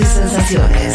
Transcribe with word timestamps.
Sensaciones. 0.00 0.94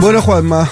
Bueno, 0.00 0.20
Juanma, 0.20 0.68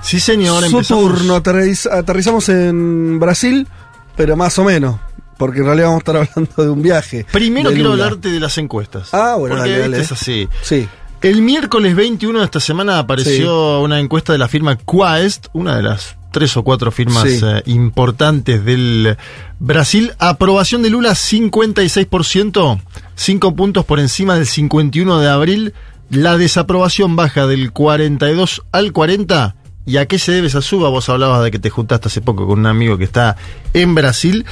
Sí, 0.00 0.20
señor. 0.20 0.60
su 0.64 0.76
empezamos. 0.76 1.04
turno. 1.04 1.36
Aterriz- 1.36 1.90
aterrizamos 1.90 2.48
en 2.48 3.18
Brasil, 3.20 3.68
pero 4.16 4.36
más 4.36 4.58
o 4.58 4.64
menos, 4.64 4.96
porque 5.36 5.60
en 5.60 5.66
realidad 5.66 5.86
vamos 5.88 6.02
a 6.06 6.12
estar 6.12 6.16
hablando 6.36 6.62
de 6.62 6.68
un 6.70 6.82
viaje. 6.82 7.26
Primero 7.32 7.70
quiero 7.70 7.90
Lula. 7.90 8.04
hablarte 8.04 8.30
de 8.30 8.40
las 8.40 8.56
encuestas. 8.58 9.08
Ah, 9.12 9.36
bueno, 9.38 9.56
Porque, 9.56 9.78
dale, 9.78 10.00
es 10.00 10.12
así. 10.12 10.48
Sí. 10.62 10.88
El 11.22 11.40
miércoles 11.42 11.96
21 11.96 12.38
de 12.40 12.44
esta 12.44 12.60
semana 12.60 12.98
apareció 12.98 13.80
una 13.80 13.98
encuesta 13.98 14.32
de 14.32 14.38
la 14.38 14.46
firma 14.48 14.76
Quaest, 14.76 15.46
una 15.54 15.74
de 15.76 15.82
las 15.82 16.16
tres 16.32 16.54
o 16.56 16.62
cuatro 16.64 16.90
firmas 16.90 17.22
Sí. 17.22 17.40
eh, 17.42 17.62
importantes 17.66 18.62
del 18.64 19.16
Brasil. 19.58 20.12
Aprobación 20.18 20.82
de 20.82 20.90
Lula 20.90 21.14
56%, 21.14 22.80
5 23.14 23.54
puntos 23.56 23.84
por 23.84 24.00
encima 24.00 24.34
del 24.34 24.46
51 24.46 25.18
de 25.20 25.28
abril. 25.28 25.74
La 26.10 26.36
desaprobación 26.36 27.16
baja 27.16 27.46
del 27.46 27.72
42 27.72 28.62
al 28.72 28.92
40. 28.92 29.56
¿Y 29.86 29.96
a 29.98 30.06
qué 30.06 30.18
se 30.18 30.32
debe 30.32 30.46
esa 30.48 30.60
suba? 30.62 30.88
Vos 30.88 31.08
hablabas 31.08 31.42
de 31.42 31.50
que 31.50 31.58
te 31.58 31.70
juntaste 31.70 32.08
hace 32.08 32.20
poco 32.20 32.46
con 32.46 32.58
un 32.60 32.66
amigo 32.66 32.96
que 32.98 33.04
está 33.04 33.36
en 33.72 33.94
Brasil. 33.94 34.44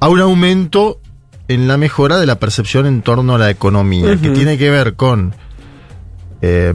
A 0.00 0.08
un 0.08 0.20
aumento 0.20 1.00
en 1.48 1.68
la 1.68 1.76
mejora 1.76 2.18
de 2.18 2.26
la 2.26 2.38
percepción 2.38 2.86
en 2.86 3.02
torno 3.02 3.34
a 3.34 3.38
la 3.38 3.50
economía, 3.50 4.16
que 4.20 4.30
tiene 4.30 4.58
que 4.58 4.70
ver 4.70 4.94
con 4.94 5.34
eh, 6.42 6.72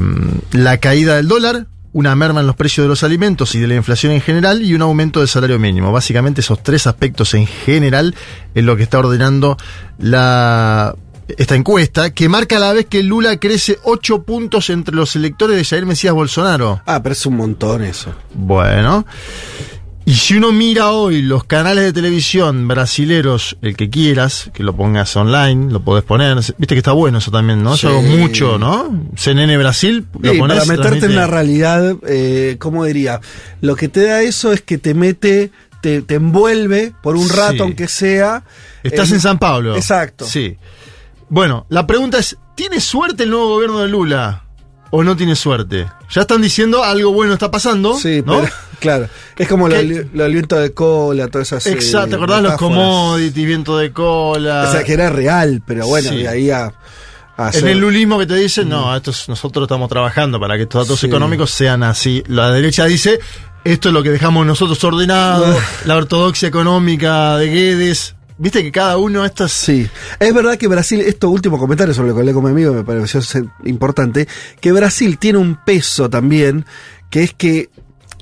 la 0.51 0.77
caída 0.77 1.17
del 1.17 1.27
dólar, 1.27 1.67
una 1.93 2.15
merma 2.15 2.39
en 2.39 2.47
los 2.47 2.55
precios 2.55 2.85
de 2.85 2.87
los 2.87 3.03
alimentos 3.03 3.53
y 3.55 3.59
de 3.59 3.67
la 3.67 3.75
inflación 3.75 4.13
en 4.13 4.21
general 4.21 4.61
y 4.61 4.73
un 4.73 4.81
aumento 4.81 5.19
del 5.19 5.27
salario 5.27 5.59
mínimo. 5.59 5.91
Básicamente 5.91 6.41
esos 6.41 6.63
tres 6.63 6.87
aspectos 6.87 7.33
en 7.33 7.47
general 7.47 8.15
es 8.55 8.63
lo 8.63 8.77
que 8.77 8.83
está 8.83 8.99
ordenando 8.99 9.57
la 9.97 10.95
esta 11.37 11.55
encuesta, 11.55 12.13
que 12.13 12.27
marca 12.27 12.57
a 12.57 12.59
la 12.59 12.73
vez 12.73 12.87
que 12.87 13.03
Lula 13.03 13.37
crece 13.37 13.79
8 13.83 14.23
puntos 14.23 14.69
entre 14.69 14.95
los 14.95 15.15
electores 15.15 15.55
de 15.55 15.63
Jair 15.63 15.85
Mesías 15.85 16.13
Bolsonaro. 16.13 16.81
Ah, 16.85 17.01
pero 17.01 17.13
es 17.13 17.25
un 17.25 17.37
montón 17.37 17.83
eso. 17.83 18.13
Bueno. 18.33 19.05
Y 20.03 20.15
si 20.15 20.35
uno 20.35 20.51
mira 20.51 20.89
hoy 20.91 21.21
los 21.21 21.43
canales 21.43 21.83
de 21.83 21.93
televisión 21.93 22.67
brasileros, 22.67 23.55
el 23.61 23.77
que 23.77 23.89
quieras, 23.91 24.49
que 24.53 24.63
lo 24.63 24.75
pongas 24.75 25.15
online, 25.15 25.71
lo 25.71 25.81
podés 25.81 26.03
poner. 26.03 26.35
Viste 26.37 26.73
que 26.75 26.77
está 26.79 26.91
bueno 26.93 27.19
eso 27.19 27.29
también, 27.29 27.61
¿no? 27.63 27.77
Sí. 27.77 27.83
Yo 27.83 27.89
hago 27.89 28.01
mucho, 28.01 28.57
¿no? 28.57 29.05
CNN 29.15 29.55
Brasil, 29.59 30.07
lo 30.19 30.31
Sí, 30.33 30.39
pones. 30.39 30.57
para 30.57 30.77
meterte 30.77 31.05
en 31.05 31.11
una 31.11 31.27
realidad, 31.27 31.95
eh, 32.07 32.55
¿cómo 32.59 32.83
diría? 32.85 33.21
Lo 33.61 33.75
que 33.75 33.89
te 33.89 34.03
da 34.03 34.21
eso 34.23 34.51
es 34.51 34.61
que 34.61 34.79
te 34.79 34.95
mete, 34.95 35.51
te, 35.81 36.01
te 36.01 36.15
envuelve 36.15 36.93
por 37.03 37.15
un 37.15 37.29
rato, 37.29 37.53
Sí. 37.53 37.59
aunque 37.61 37.87
sea. 37.87 38.43
Estás 38.83 39.11
eh, 39.11 39.15
en 39.15 39.21
San 39.21 39.37
Pablo. 39.37 39.75
Exacto. 39.75 40.25
Sí. 40.25 40.57
Bueno, 41.29 41.67
la 41.69 41.85
pregunta 41.85 42.17
es: 42.17 42.37
¿tiene 42.55 42.81
suerte 42.81 43.23
el 43.23 43.29
nuevo 43.29 43.49
gobierno 43.49 43.79
de 43.79 43.87
Lula? 43.87 44.45
¿O 44.91 45.03
no 45.03 45.15
tiene 45.15 45.35
suerte? 45.35 45.87
Ya 46.09 46.21
están 46.21 46.41
diciendo 46.41 46.83
algo 46.83 47.11
bueno 47.13 47.33
está 47.33 47.49
pasando. 47.49 47.97
Sí, 47.97 48.21
¿no? 48.25 48.41
pero, 48.41 48.53
claro. 48.79 49.07
Es 49.37 49.47
como 49.47 49.67
lo, 49.69 49.75
lo 49.81 50.23
del 50.23 50.33
viento 50.33 50.57
de 50.59 50.73
cola, 50.73 51.27
todas 51.29 51.47
esas. 51.47 51.65
eh, 51.67 51.71
Exacto, 51.71 52.09
¿te 52.09 52.15
acordás 52.15 52.41
los 52.43 52.53
commodities, 52.55 53.45
viento 53.47 53.77
de 53.77 53.91
cola? 53.93 54.65
O 54.67 54.71
sea, 54.71 54.83
que 54.83 54.93
era 54.93 55.09
real, 55.09 55.61
pero 55.65 55.87
bueno, 55.87 56.09
Sí. 56.09 56.17
de 56.17 56.27
ahí 56.27 56.49
a. 56.51 56.65
a 57.37 57.43
En 57.43 57.47
hacer- 57.47 57.67
el 57.69 57.79
lulismo 57.79 58.19
que 58.19 58.25
te 58.27 58.35
dicen, 58.35 58.67
no, 58.67 58.93
esto 58.95 59.11
es- 59.11 59.29
nosotros 59.29 59.63
estamos 59.65 59.87
trabajando 59.89 60.39
para 60.39 60.57
que 60.57 60.63
estos 60.63 60.85
datos 60.85 60.99
Sí. 60.99 61.07
económicos 61.07 61.49
sean 61.51 61.83
así. 61.83 62.21
La 62.27 62.51
derecha 62.51 62.83
dice, 62.85 63.19
esto 63.63 63.87
es 63.89 63.93
lo 63.93 64.03
que 64.03 64.09
dejamos 64.09 64.45
nosotros 64.45 64.83
ordenado, 64.83 65.45
la 65.85 65.95
ortodoxia 65.95 66.49
económica 66.49 67.37
de 67.37 67.47
Guedes. 67.47 68.15
Viste 68.41 68.63
que 68.63 68.71
cada 68.71 68.97
uno 68.97 69.21
de 69.21 69.27
estas... 69.27 69.51
Sí, 69.51 69.87
es 70.19 70.33
verdad 70.33 70.57
que 70.57 70.67
Brasil, 70.67 70.99
esto 71.01 71.29
último 71.29 71.59
comentario 71.59 71.93
sobre 71.93 72.09
lo 72.09 72.15
que 72.15 72.21
hablé 72.21 72.33
con 72.33 72.43
mi 72.43 72.49
amigo 72.49 72.73
me 72.73 72.83
pareció 72.83 73.21
importante, 73.65 74.27
que 74.59 74.71
Brasil 74.71 75.19
tiene 75.19 75.37
un 75.37 75.63
peso 75.63 76.09
también, 76.09 76.65
que 77.11 77.21
es 77.21 77.33
que, 77.33 77.69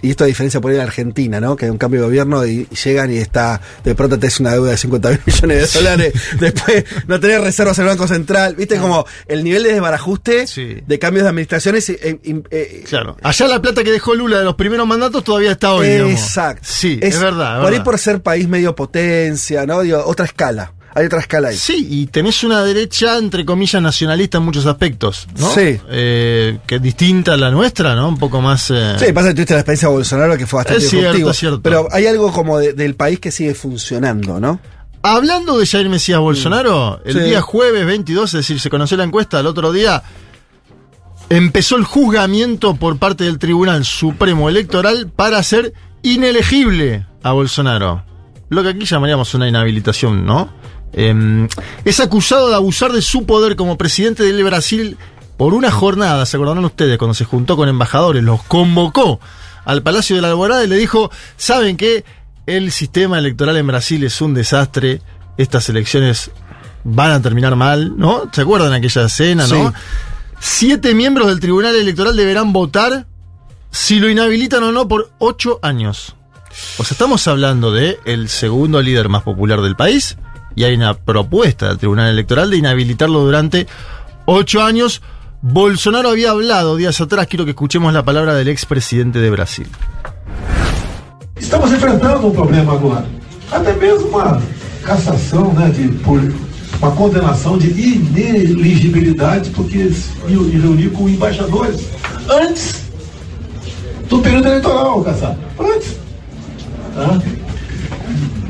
y 0.02 0.12
esto 0.12 0.24
a 0.24 0.28
diferencia 0.28 0.62
por 0.62 0.72
ahí 0.72 0.78
de 0.78 0.84
Argentina, 0.84 1.40
¿no? 1.40 1.56
Que 1.56 1.66
hay 1.66 1.72
un 1.72 1.78
cambio 1.78 2.02
de 2.02 2.08
gobierno 2.08 2.46
y, 2.46 2.68
y 2.70 2.76
llegan 2.76 3.12
y 3.12 3.18
está, 3.18 3.60
de 3.84 3.96
pronto 3.96 4.18
te 4.20 4.28
es 4.28 4.40
una 4.40 4.52
deuda 4.52 4.72
de 4.72 4.78
50 4.78 5.10
mil 5.10 5.20
millones 5.26 5.74
de 5.74 5.80
dólares, 5.80 6.14
después 6.40 6.86
no 7.08 7.20
tenés 7.20 7.42
reservas 7.42 7.78
en 7.80 7.86
el 7.86 7.90
Banco 7.90 8.08
Central, 8.08 8.56
viste 8.56 8.78
como 8.78 9.06
el 9.28 9.44
nivel 9.44 9.64
de 9.64 9.74
desbarajuste 9.74 10.48
Sí. 10.48 10.78
de 10.86 11.00
cambios 11.00 11.24
de 11.24 11.30
administraciones. 11.30 11.90
eh, 11.90 12.00
eh, 12.24 12.42
eh, 12.52 12.84
Claro. 12.88 13.18
Allá 13.22 13.48
la 13.48 13.62
plata 13.62 13.84
que 13.84 13.92
dejó 13.92 14.16
Lula 14.16 14.40
de 14.40 14.46
los 14.46 14.56
primeros 14.56 14.88
mandatos 14.88 15.24
todavía 15.24 15.52
está 15.52 15.74
hoy, 15.74 15.88
digamos. 15.90 16.14
Exacto. 16.14 16.62
Sí, 16.66 17.00
es, 17.02 17.20
verdad. 17.20 17.56
es 17.56 17.60
Por 17.60 17.66
ahí 17.68 17.72
verdad. 17.72 17.84
por 17.86 18.00
ser 18.00 18.22
país 18.22 18.48
medio 18.48 18.76
potencia, 18.76 19.66
¿no? 19.66 19.82
Digo, 19.82 20.02
otra 20.06 20.26
escala. 20.26 20.74
Hay 20.96 21.06
otra 21.06 21.20
escala 21.20 21.50
ahí. 21.50 21.56
Sí, 21.58 21.88
y 21.90 22.08
tenés 22.08 22.44
una 22.44 22.64
derecha, 22.64 23.18
entre 23.18 23.46
comillas, 23.46 23.82
nacionalista 23.82 24.40
en 24.40 24.44
muchos 24.46 24.66
aspectos, 24.66 25.28
¿no? 25.38 25.50
Sí. 25.52 25.80
Eh, 25.90 26.58
que 26.66 26.76
es 26.76 26.82
distinta 26.82 27.34
a 27.34 27.38
la 27.38 27.52
nuestra, 27.52 27.96
¿no? 27.96 28.10
Un 28.10 28.18
poco 28.18 28.42
más... 28.42 28.72
eh, 28.72 28.96
Sí, 29.00 29.14
pasa 29.14 29.30
que 29.30 29.36
tuviste 29.36 29.54
la 29.54 29.60
experiencia 29.60 29.88
de 29.88 29.94
Bolsonaro 29.94 30.38
que 30.38 30.48
fue 30.48 30.58
bastante 30.58 30.84
Es 30.84 30.90
cierto, 30.90 31.30
es 31.32 31.38
cierto. 31.38 31.62
Pero 31.62 31.88
hay 31.92 32.08
algo 32.08 32.32
como 32.34 32.58
de- 32.58 32.74
del 32.74 32.96
país 32.96 33.20
que 33.20 33.32
sigue 33.32 33.54
funcionando, 33.54 34.40
¿no? 34.40 34.60
Hablando 35.04 35.58
de 35.58 35.66
Jair 35.66 35.88
Mesías 35.90 36.20
Bolsonaro, 36.20 37.02
el 37.06 37.16
Mm. 37.16 37.20
Sí. 37.20 37.26
día 37.26 37.42
jueves 37.42 37.86
22, 37.86 38.34
es 38.34 38.38
decir, 38.40 38.60
se 38.60 38.70
conoció 38.70 38.98
la 38.98 39.04
encuesta, 39.06 39.40
el 39.40 39.46
otro 39.48 39.72
día 39.72 40.04
empezó 41.30 41.78
el 41.78 41.84
juzgamiento 41.86 42.76
por 42.76 42.98
parte 42.98 43.24
del 43.24 43.38
Tribunal 43.40 43.86
Supremo 43.86 44.50
Electoral 44.50 45.10
para 45.16 45.38
hacer 45.38 45.74
inelegible 46.02 47.06
a 47.24 47.32
Bolsonaro. 47.34 48.04
Lo 48.50 48.64
que 48.64 48.70
aquí 48.70 48.86
llamaríamos 48.86 49.34
una 49.36 49.48
inhabilitación, 49.48 50.26
¿no? 50.26 50.50
Em, 50.94 51.48
es 51.86 52.00
acusado 52.00 52.50
de 52.50 52.56
abusar 52.56 52.92
de 52.92 53.02
su 53.02 53.26
poder 53.26 53.56
como 53.56 53.78
presidente 53.78 54.24
del 54.24 54.44
Brasil 54.44 54.98
por 55.38 55.54
una 55.54 55.72
jornada, 55.72 56.26
¿se 56.26 56.36
acordarán 56.36 56.66
ustedes? 56.66 56.98
Cuando 56.98 57.14
se 57.14 57.26
juntó 57.26 57.56
con 57.56 57.70
embajadores, 57.70 58.24
los 58.24 58.44
convocó 58.44 59.20
al 59.66 59.84
Palacio 59.84 60.16
de 60.16 60.22
la 60.22 60.30
Alborada 60.30 60.64
y 60.64 60.68
le 60.68 60.78
dijo, 60.78 61.12
¿saben 61.38 61.78
qué? 61.78 62.04
El 62.46 62.72
sistema 62.72 63.20
electoral 63.20 63.56
en 63.58 63.68
Brasil 63.68 64.04
es 64.04 64.20
un 64.22 64.34
desastre, 64.34 65.02
estas 65.38 65.70
elecciones 65.70 66.32
van 66.84 67.12
a 67.12 67.22
terminar 67.22 67.56
mal, 67.56 67.98
¿no? 67.98 68.30
¿Se 68.34 68.42
acuerdan 68.42 68.74
aquella 68.74 69.06
escena, 69.06 69.48
no? 69.48 69.70
Sí. 69.70 69.76
Siete 70.40 70.96
miembros 70.96 71.28
del 71.28 71.40
Tribunal 71.40 71.76
Electoral 71.76 72.16
deberán 72.16 72.52
votar 72.52 73.06
si 73.72 74.00
lo 74.00 74.10
inhabilitan 74.10 74.64
o 74.64 74.72
no 74.72 74.88
por 74.88 75.12
ocho 75.20 75.60
años. 75.62 76.16
O 76.78 76.84
sea, 76.84 76.96
estamos 76.96 77.28
hablando 77.28 77.72
de 77.72 78.00
el 78.06 78.28
segundo 78.30 78.82
líder 78.82 79.08
más 79.08 79.24
popular 79.24 79.62
del 79.62 79.76
país 79.76 80.18
y 80.60 80.66
hay 80.66 80.76
una 80.76 80.94
propuesta 80.94 81.70
del 81.70 81.78
Tribunal 81.78 82.10
Electoral 82.10 82.52
de 82.52 82.58
inhabilitarlo 82.58 83.22
durante 83.22 83.66
ocho 84.26 84.62
años. 84.62 85.02
Bolsonaro 85.42 86.10
había 86.10 86.32
hablado 86.32 86.76
días 86.76 87.00
atrás, 87.00 87.28
quiero 87.28 87.46
que 87.46 87.52
escuchemos 87.52 87.94
la 87.94 88.04
palabra 88.04 88.34
del 88.34 88.50
expresidente 88.50 89.20
de 89.20 89.30
Brasil. 89.30 89.68
Estamos 91.38 91.72
enfrentando 91.72 92.28
um 92.28 92.32
problema 92.32 92.74
agora. 92.74 93.06
Até 93.50 93.74
mesmo 93.74 94.10
uma 94.10 94.42
cassação, 94.84 95.56
de, 95.72 95.88
por 96.00 96.20
uma 96.82 96.92
condenação 96.92 97.58
de 97.58 97.70
ineligibilidade, 97.70 99.52
porque 99.52 99.90
iam 100.28 100.44
reunir 100.44 100.90
com 100.90 101.08
embaixadores 101.08 101.86
antes 102.30 102.84
do 104.10 104.20
período 104.20 104.50
eleitoral, 104.50 105.02
Cassado. 105.06 105.40
Antes. 105.58 107.49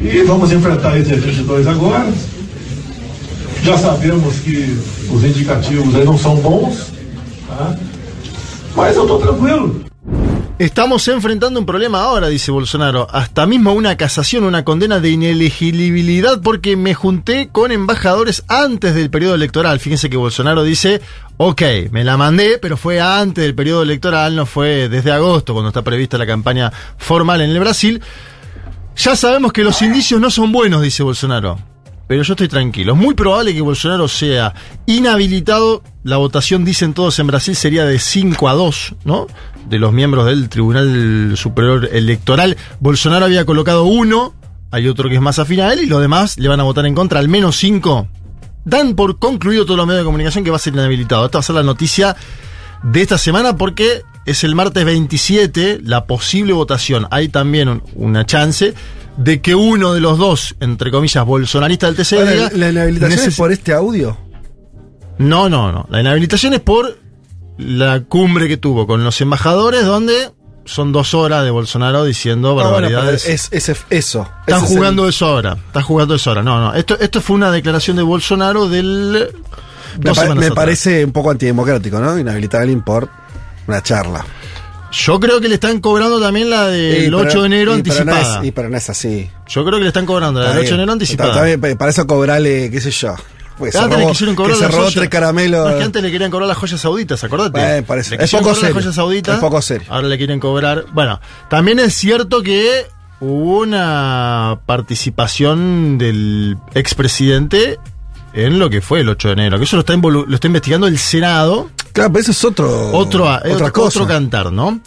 E 0.01 0.23
vamos 0.23 0.51
enfrentar 0.51 0.97
esses 0.97 1.23
22 1.23 1.67
agora. 1.67 2.11
Já 3.63 3.77
sabemos 3.77 4.35
que 4.39 4.77
os 5.11 5.23
indicativos 5.23 5.93
aí 5.95 6.05
não 6.05 6.17
são 6.17 6.35
bons, 6.37 6.91
tá? 7.47 7.75
mas 8.75 8.95
eu 8.95 9.03
estou 9.03 9.19
tranquilo. 9.19 9.89
Estamos 10.59 11.07
enfrentando 11.07 11.57
un 11.57 11.65
problema 11.65 12.01
ahora, 12.01 12.27
dice 12.27 12.51
Bolsonaro. 12.51 13.07
Hasta 13.11 13.45
mismo 13.45 13.71
una 13.71 13.95
casación, 13.95 14.43
una 14.43 14.65
condena 14.65 14.99
de 14.99 15.09
inelegibilidad 15.11 16.41
porque 16.41 16.75
me 16.75 16.93
junté 16.93 17.47
con 17.49 17.71
embajadores 17.71 18.43
antes 18.49 18.93
del 18.93 19.09
periodo 19.09 19.35
electoral. 19.35 19.79
Fíjense 19.79 20.09
que 20.09 20.17
Bolsonaro 20.17 20.63
dice, 20.63 20.99
ok, 21.37 21.61
me 21.91 22.03
la 22.03 22.17
mandé, 22.17 22.57
pero 22.57 22.75
fue 22.75 22.99
antes 22.99 23.41
del 23.41 23.55
periodo 23.55 23.83
electoral, 23.83 24.35
no 24.35 24.45
fue 24.45 24.89
desde 24.89 25.13
agosto, 25.13 25.53
cuando 25.53 25.69
está 25.69 25.81
prevista 25.81 26.17
la 26.17 26.27
campaña 26.27 26.73
formal 26.97 27.39
en 27.39 27.51
el 27.51 27.59
Brasil. 27.61 28.01
Ya 28.95 29.15
sabemos 29.15 29.53
que 29.53 29.63
los 29.63 29.81
indicios 29.81 30.19
no 30.19 30.29
son 30.29 30.51
buenos, 30.51 30.81
dice 30.81 31.03
Bolsonaro. 31.03 31.57
Pero 32.07 32.23
yo 32.23 32.33
estoy 32.33 32.47
tranquilo. 32.47 32.93
Es 32.93 32.99
muy 32.99 33.13
probable 33.13 33.53
que 33.53 33.61
Bolsonaro 33.61 34.07
sea 34.07 34.53
inhabilitado. 34.87 35.83
La 36.03 36.17
votación, 36.17 36.65
dicen 36.65 36.93
todos 36.93 37.19
en 37.19 37.27
Brasil, 37.27 37.55
sería 37.55 37.85
de 37.85 37.99
5 37.99 38.49
a 38.49 38.53
2, 38.53 38.95
¿no? 39.05 39.27
De 39.69 39.77
los 39.77 39.93
miembros 39.93 40.25
del 40.25 40.49
Tribunal 40.49 41.33
Superior 41.37 41.87
Electoral. 41.91 42.57
Bolsonaro 42.79 43.25
había 43.25 43.45
colocado 43.45 43.83
uno, 43.83 44.33
hay 44.71 44.87
otro 44.87 45.07
que 45.07 45.15
es 45.15 45.21
más 45.21 45.37
afín 45.37 45.61
a 45.61 45.71
él, 45.71 45.83
y 45.83 45.85
los 45.85 46.01
demás 46.01 46.39
le 46.39 46.47
van 46.47 46.59
a 46.59 46.63
votar 46.63 46.85
en 46.87 46.95
contra. 46.95 47.19
Al 47.19 47.29
menos 47.29 47.57
5 47.57 48.07
dan 48.65 48.95
por 48.95 49.19
concluido 49.19 49.65
todos 49.65 49.77
los 49.77 49.87
medios 49.87 50.01
de 50.01 50.05
comunicación 50.05 50.43
que 50.43 50.51
va 50.51 50.57
a 50.57 50.59
ser 50.59 50.73
inhabilitado. 50.73 51.25
Esta 51.25 51.37
va 51.37 51.41
a 51.41 51.43
ser 51.43 51.55
la 51.55 51.63
noticia 51.63 52.15
de 52.83 53.01
esta 53.01 53.17
semana 53.17 53.55
porque 53.55 54.03
es 54.29 54.43
el 54.43 54.55
martes 54.55 54.85
27 54.85 55.79
la 55.83 56.05
posible 56.05 56.53
votación. 56.53 57.07
Hay 57.11 57.29
también 57.29 57.69
un- 57.69 57.83
una 57.95 58.25
chance 58.25 58.73
de 59.17 59.41
que 59.41 59.55
uno 59.55 59.93
de 59.93 59.99
los 59.99 60.17
dos, 60.17 60.55
entre 60.59 60.91
comillas, 60.91 61.25
bolsonaristas 61.25 61.89
del 61.89 61.97
TC 61.97 62.17
Ahora, 62.19 62.31
diga, 62.31 62.49
¿La 62.55 62.69
inhabilitación 62.69 63.19
es 63.19 63.27
"Neces- 63.27 63.37
por 63.37 63.51
este 63.51 63.73
audio? 63.73 64.17
No, 65.17 65.49
no, 65.49 65.71
no. 65.71 65.85
La 65.89 65.99
inhabilitación 66.01 66.53
es 66.53 66.61
por 66.61 66.97
la 67.57 68.01
cumbre 68.01 68.47
que 68.47 68.57
tuvo 68.57 68.87
con 68.87 69.03
los 69.03 69.19
embajadores 69.19 69.85
donde 69.85 70.31
son 70.63 70.91
dos 70.93 71.13
horas 71.13 71.43
de 71.43 71.49
Bolsonaro 71.51 72.05
diciendo 72.05 72.51
Ah, 72.51 72.53
bueno, 72.53 72.71
barbaridades. 72.71 73.27
es, 73.27 73.49
es 73.51 73.69
eso. 73.89 74.21
Están 74.21 74.57
Ese 74.57 74.65
es 74.65 74.71
el- 74.71 74.77
jugando 74.77 75.09
eso 75.09 75.25
ahora. 75.25 75.57
Están 75.67 75.83
jugando 75.83 76.15
eso 76.15 76.29
ahora. 76.29 76.43
No, 76.43 76.61
no. 76.61 76.73
Esto, 76.73 76.97
esto 76.99 77.21
fue 77.21 77.35
una 77.35 77.51
declaración 77.51 77.97
de 77.97 78.03
Bolsonaro 78.03 78.69
del. 78.69 79.27
Me, 80.01 80.13
pa- 80.13 80.53
parece 80.55 81.03
un 81.03 81.11
poco 81.11 81.31
antidemocrático, 81.31 81.99
¿no? 81.99 82.17
Inhabilitar 82.17 82.59
a 82.59 82.63
alguien 82.63 82.81
por 82.83 83.09
una 83.69 83.81
charla. 83.83 84.25
Yo 84.91 85.19
creo 85.19 85.39
que 85.39 85.47
le 85.47 85.55
están 85.55 85.79
cobrando 85.81 86.19
también 86.19 86.49
la 86.49 86.65
del 86.67 87.11
Y, 87.11 87.13
8 87.13 87.27
pero- 87.27 87.41
de 87.41 87.45
enero 87.47 87.77
y, 87.77 87.83
pero 87.83 88.05
no 88.05 88.11
anticipada. 88.11 88.41
es- 88.41 88.47
y 88.47 88.51
pero 88.51 88.69
no 88.69 88.77
es 88.77 88.89
así. 88.89 89.29
Yo 89.47 89.63
creo 89.63 89.77
que 89.77 89.83
le 89.83 89.87
están 89.89 90.05
cobrando 90.07 90.39
la 90.41 90.49
del 90.49 90.57
8 90.59 90.69
de 90.69 90.73
enero 90.75 90.91
anticipada. 90.93 91.29
Está- 91.29 91.47
está 91.47 91.57
bien, 91.67 91.77
para 91.77 91.91
eso 91.91 92.07
cobrarle, 92.07 92.71
qué 92.71 92.81
sé 92.81 92.89
yo. 92.91 93.15
Pues 93.59 93.73
se 93.73 93.77
Antes 93.79 93.97
le 93.97 94.03
robó, 94.03 94.11
quisieron 94.13 94.35
que 94.35 94.41
cobrar 94.41 94.55
se 94.57 94.63
las 94.63 94.73
robó 94.73 94.89
tres 94.89 95.09
caramelos. 95.09 95.65
No, 95.65 95.69
es 95.71 95.75
que 95.75 95.83
antes 95.83 96.01
le 96.01 96.11
querían 96.11 96.31
cobrar 96.31 96.47
las 96.47 96.57
joyas 96.57 96.79
sauditas, 96.79 97.21
acordate. 97.25 97.59
Bueno. 97.59 97.73
Le 97.87 97.99
Es 98.01 98.07
quisieron 98.07 98.29
poco 98.29 98.39
cobrar 98.41 98.47
las 98.55 98.59
serio. 98.61 98.73
joyas 98.75 98.95
sauditas. 98.95 99.35
Es 99.35 99.41
poco 99.41 99.61
serio. 99.61 99.87
Ahora 99.91 100.07
le 100.07 100.17
quieren 100.17 100.39
cobrar. 100.39 100.85
Bueno, 100.93 101.19
también 101.49 101.77
es 101.79 101.93
cierto 101.93 102.41
que 102.41 102.85
hubo 103.19 103.59
una 103.59 104.59
participación 104.65 105.97
del 105.97 106.57
expresidente 106.73 107.77
en 108.33 108.59
lo 108.59 108.69
que 108.69 108.79
fue 108.81 109.01
el 109.01 109.09
8 109.09 109.27
de 109.27 109.33
enero. 109.33 109.57
Que 109.57 109.65
eso 109.65 109.75
lo 109.75 109.81
está, 109.81 109.93
lo 109.95 110.33
está 110.35 110.47
investigando 110.47 110.87
el 110.87 110.97
Senado. 110.97 111.69
Claro, 111.99 112.13
pero 112.13 112.21
eso 112.21 112.31
es 112.31 112.45
otro, 112.45 112.91
Otro, 112.91 113.25
eh, 113.25 113.37
otra 113.53 113.67
otro, 113.67 113.73
cosa. 113.73 113.99
otro 114.01 114.07
cantar, 114.07 114.51
¿no? 114.51 114.79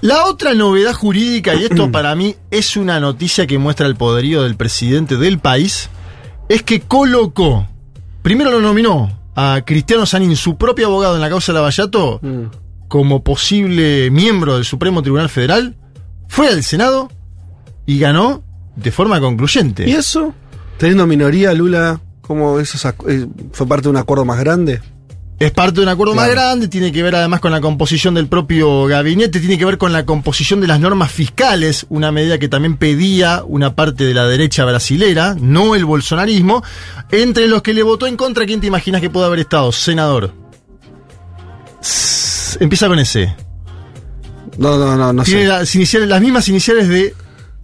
La 0.00 0.26
otra 0.26 0.54
novedad 0.54 0.92
jurídica, 0.92 1.54
y 1.54 1.64
esto 1.64 1.90
para 1.92 2.14
mí 2.14 2.34
es 2.50 2.76
una 2.76 3.00
noticia 3.00 3.46
que 3.46 3.58
muestra 3.58 3.86
el 3.86 3.96
poderío 3.96 4.42
del 4.42 4.56
presidente 4.56 5.16
del 5.16 5.38
país, 5.38 5.88
es 6.48 6.62
que 6.62 6.80
colocó, 6.80 7.66
primero 8.22 8.50
lo 8.50 8.60
nominó 8.60 9.18
a 9.34 9.62
Cristiano 9.66 10.06
Sanín, 10.06 10.34
su 10.36 10.56
propio 10.56 10.86
abogado 10.86 11.14
en 11.16 11.20
la 11.20 11.28
causa 11.28 11.52
de 11.52 11.58
Lavallato, 11.58 12.20
Mm. 12.22 12.44
como 12.88 13.22
posible 13.24 14.10
miembro 14.10 14.54
del 14.54 14.64
Supremo 14.64 15.02
Tribunal 15.02 15.28
Federal, 15.28 15.76
fue 16.28 16.48
al 16.48 16.62
Senado 16.62 17.10
y 17.84 17.98
ganó 17.98 18.42
de 18.76 18.90
forma 18.92 19.20
concluyente. 19.20 19.88
¿Y 19.88 19.92
eso? 19.92 20.34
Teniendo 20.78 21.06
minoría, 21.06 21.52
Lula, 21.52 22.00
¿cómo 22.22 22.58
eso 22.60 22.76
eh, 23.08 23.26
fue 23.52 23.66
parte 23.66 23.84
de 23.84 23.90
un 23.90 23.96
acuerdo 23.96 24.24
más 24.24 24.38
grande? 24.38 24.80
Es 25.38 25.50
parte 25.52 25.74
de 25.76 25.82
un 25.82 25.88
acuerdo 25.90 26.14
más 26.14 26.30
grande, 26.30 26.66
tiene 26.66 26.90
que 26.92 27.02
ver 27.02 27.14
además 27.14 27.40
con 27.40 27.52
la 27.52 27.60
composición 27.60 28.14
del 28.14 28.26
propio 28.26 28.86
gabinete, 28.86 29.38
tiene 29.38 29.58
que 29.58 29.66
ver 29.66 29.76
con 29.76 29.92
la 29.92 30.06
composición 30.06 30.62
de 30.62 30.66
las 30.66 30.80
normas 30.80 31.10
fiscales, 31.12 31.84
una 31.90 32.10
medida 32.10 32.38
que 32.38 32.48
también 32.48 32.78
pedía 32.78 33.42
una 33.46 33.74
parte 33.74 34.04
de 34.06 34.14
la 34.14 34.26
derecha 34.26 34.64
brasilera, 34.64 35.36
no 35.38 35.74
el 35.74 35.84
bolsonarismo. 35.84 36.62
Entre 37.10 37.48
los 37.48 37.60
que 37.60 37.74
le 37.74 37.82
votó 37.82 38.06
en 38.06 38.16
contra, 38.16 38.46
¿quién 38.46 38.60
te 38.62 38.66
imaginas 38.66 39.02
que 39.02 39.10
puede 39.10 39.26
haber 39.26 39.40
estado? 39.40 39.72
Senador. 39.72 40.32
S- 41.82 42.56
Empieza 42.60 42.88
con 42.88 42.98
ese. 42.98 43.34
No, 44.56 44.78
no, 44.78 44.96
no, 44.96 45.12
no 45.12 45.22
Tiene 45.22 45.42
sé. 45.42 45.48
las, 45.48 45.74
iniciales, 45.74 46.08
las 46.08 46.20
mismas 46.22 46.48
iniciales 46.48 46.88
de 46.88 47.14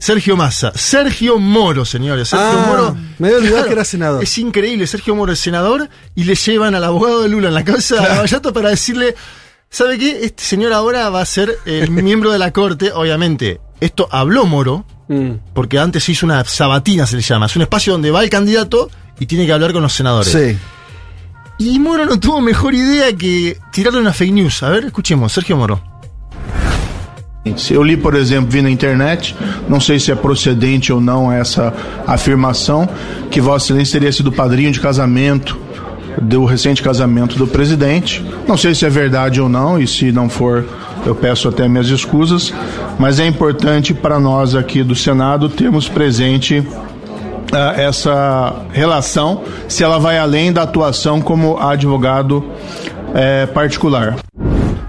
Sergio 0.02 0.36
Massa. 0.36 0.72
Sergio 0.74 1.38
Moro, 1.38 1.84
señores. 1.84 2.28
Sergio 2.28 2.48
Ah, 2.48 2.64
Moro. 2.66 2.96
me 3.20 3.28
había 3.28 3.38
olvidado 3.38 3.66
que 3.66 3.72
era 3.72 3.84
senador. 3.84 4.20
Es 4.22 4.36
increíble. 4.36 4.84
Sergio 4.88 5.14
Moro 5.14 5.32
es 5.32 5.38
senador 5.38 5.88
y 6.16 6.24
le 6.24 6.34
llevan 6.34 6.74
al 6.74 6.82
abogado 6.82 7.22
de 7.22 7.28
Lula 7.28 7.48
en 7.48 7.54
la 7.54 7.64
causa 7.64 7.94
de 7.96 8.02
Lavallato 8.08 8.52
para 8.52 8.70
decirle. 8.70 9.14
¿Sabe 9.70 9.98
qué? 9.98 10.24
Este 10.24 10.42
señor 10.42 10.72
ahora 10.72 11.08
va 11.08 11.20
a 11.20 11.24
ser 11.24 11.56
el 11.66 11.90
miembro 12.02 12.32
de 12.32 12.38
la 12.40 12.50
corte. 12.52 12.90
Obviamente, 12.92 13.60
esto 13.80 14.08
habló 14.10 14.44
Moro, 14.44 14.84
Mm. 15.08 15.32
porque 15.54 15.78
antes 15.78 16.04
se 16.04 16.12
hizo 16.12 16.24
una 16.26 16.44
sabatina, 16.44 17.06
se 17.06 17.16
le 17.16 17.22
llama. 17.22 17.46
Es 17.46 17.54
un 17.56 17.62
espacio 17.62 17.92
donde 17.92 18.10
va 18.10 18.22
el 18.24 18.30
candidato 18.30 18.90
y 19.20 19.26
tiene 19.26 19.46
que 19.46 19.52
hablar 19.52 19.72
con 19.72 19.82
los 19.82 19.92
senadores. 19.92 20.32
Sí. 20.32 20.58
Y 21.58 21.78
Moro 21.78 22.06
no 22.06 22.18
tuvo 22.18 22.40
mejor 22.40 22.74
idea 22.74 23.14
que 23.16 23.56
tirarle 23.72 24.00
una 24.00 24.12
fake 24.12 24.32
news. 24.32 24.62
A 24.64 24.70
ver, 24.70 24.86
escuchemos, 24.86 25.32
Sergio 25.32 25.56
Moro. 25.56 25.80
Eu 27.70 27.82
li, 27.82 27.96
por 27.96 28.14
exemplo, 28.14 28.50
vi 28.50 28.62
na 28.62 28.70
internet, 28.70 29.34
não 29.68 29.80
sei 29.80 29.98
se 29.98 30.12
é 30.12 30.14
procedente 30.14 30.92
ou 30.92 31.00
não 31.00 31.30
essa 31.32 31.74
afirmação, 32.06 32.88
que 33.30 33.40
Vossa 33.40 33.66
Excelência 33.66 33.98
teria 33.98 34.12
sido 34.12 34.30
padrinho 34.30 34.70
de 34.70 34.78
casamento 34.78 35.58
do 36.20 36.44
recente 36.44 36.82
casamento 36.82 37.36
do 37.36 37.46
presidente. 37.46 38.24
Não 38.46 38.56
sei 38.56 38.74
se 38.74 38.84
é 38.84 38.88
verdade 38.88 39.40
ou 39.40 39.48
não, 39.48 39.80
e 39.80 39.88
se 39.88 40.12
não 40.12 40.28
for, 40.28 40.64
eu 41.04 41.16
peço 41.16 41.48
até 41.48 41.66
minhas 41.66 41.88
escusas, 41.88 42.54
mas 42.98 43.18
é 43.18 43.26
importante 43.26 43.92
para 43.92 44.20
nós 44.20 44.54
aqui 44.54 44.84
do 44.84 44.94
Senado 44.94 45.48
termos 45.48 45.88
presente 45.88 46.64
ah, 47.52 47.74
essa 47.76 48.54
relação, 48.72 49.42
se 49.68 49.82
ela 49.82 49.98
vai 49.98 50.16
além 50.16 50.52
da 50.52 50.62
atuação 50.62 51.20
como 51.20 51.58
advogado 51.58 52.44
eh, 53.14 53.46
particular. 53.46 54.16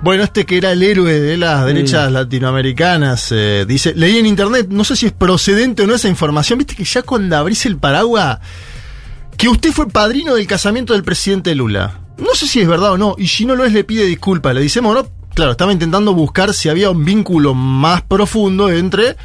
Bueno, 0.04 0.26
este 0.26 0.46
que 0.46 0.58
era 0.58 0.74
el 0.74 0.84
héroe 0.84 1.18
de 1.18 1.38
las 1.38 1.66
derechas 1.66 2.12
latinoamericanas, 2.12 3.32
eh, 3.32 3.64
dice, 3.66 3.94
leí 3.96 4.18
en 4.18 4.26
internet, 4.26 4.68
no 4.70 4.84
sé 4.84 4.98
si 4.98 5.06
es 5.06 5.14
procedente 5.14 5.84
o 5.84 5.88
no 5.88 5.96
esa 5.96 6.10
información, 6.10 6.60
viste 6.60 6.76
que 6.76 6.84
ya 6.84 7.04
cuando 7.04 7.38
abrís 7.38 7.66
el 7.66 7.78
paraguas, 7.78 8.40
que 9.38 9.48
usted 9.48 9.72
fue 9.72 9.88
padrino 9.88 10.36
del 10.36 10.46
casamiento 10.46 10.92
del 10.92 11.06
presidente 11.06 11.56
Lula. 11.56 12.02
No 12.18 12.36
sé 12.36 12.48
si 12.48 12.60
es 12.60 12.68
verdad 12.68 12.92
o 12.92 12.98
no, 12.98 13.16
y 13.18 13.28
si 13.28 13.46
no 13.46 13.56
lo 13.56 13.64
es 13.64 13.72
le 13.72 13.86
pide 13.86 14.04
disculpas, 14.04 14.54
le 14.54 14.60
dice, 14.60 14.82
bueno, 14.82 15.08
claro, 15.34 15.52
estaba 15.52 15.72
intentando 15.72 16.14
buscar 16.14 16.54
si 16.54 16.68
había 16.68 16.90
un 16.90 17.06
vínculo 17.06 17.54
más 17.54 18.02
profundo 18.02 18.70
entre 18.70 19.16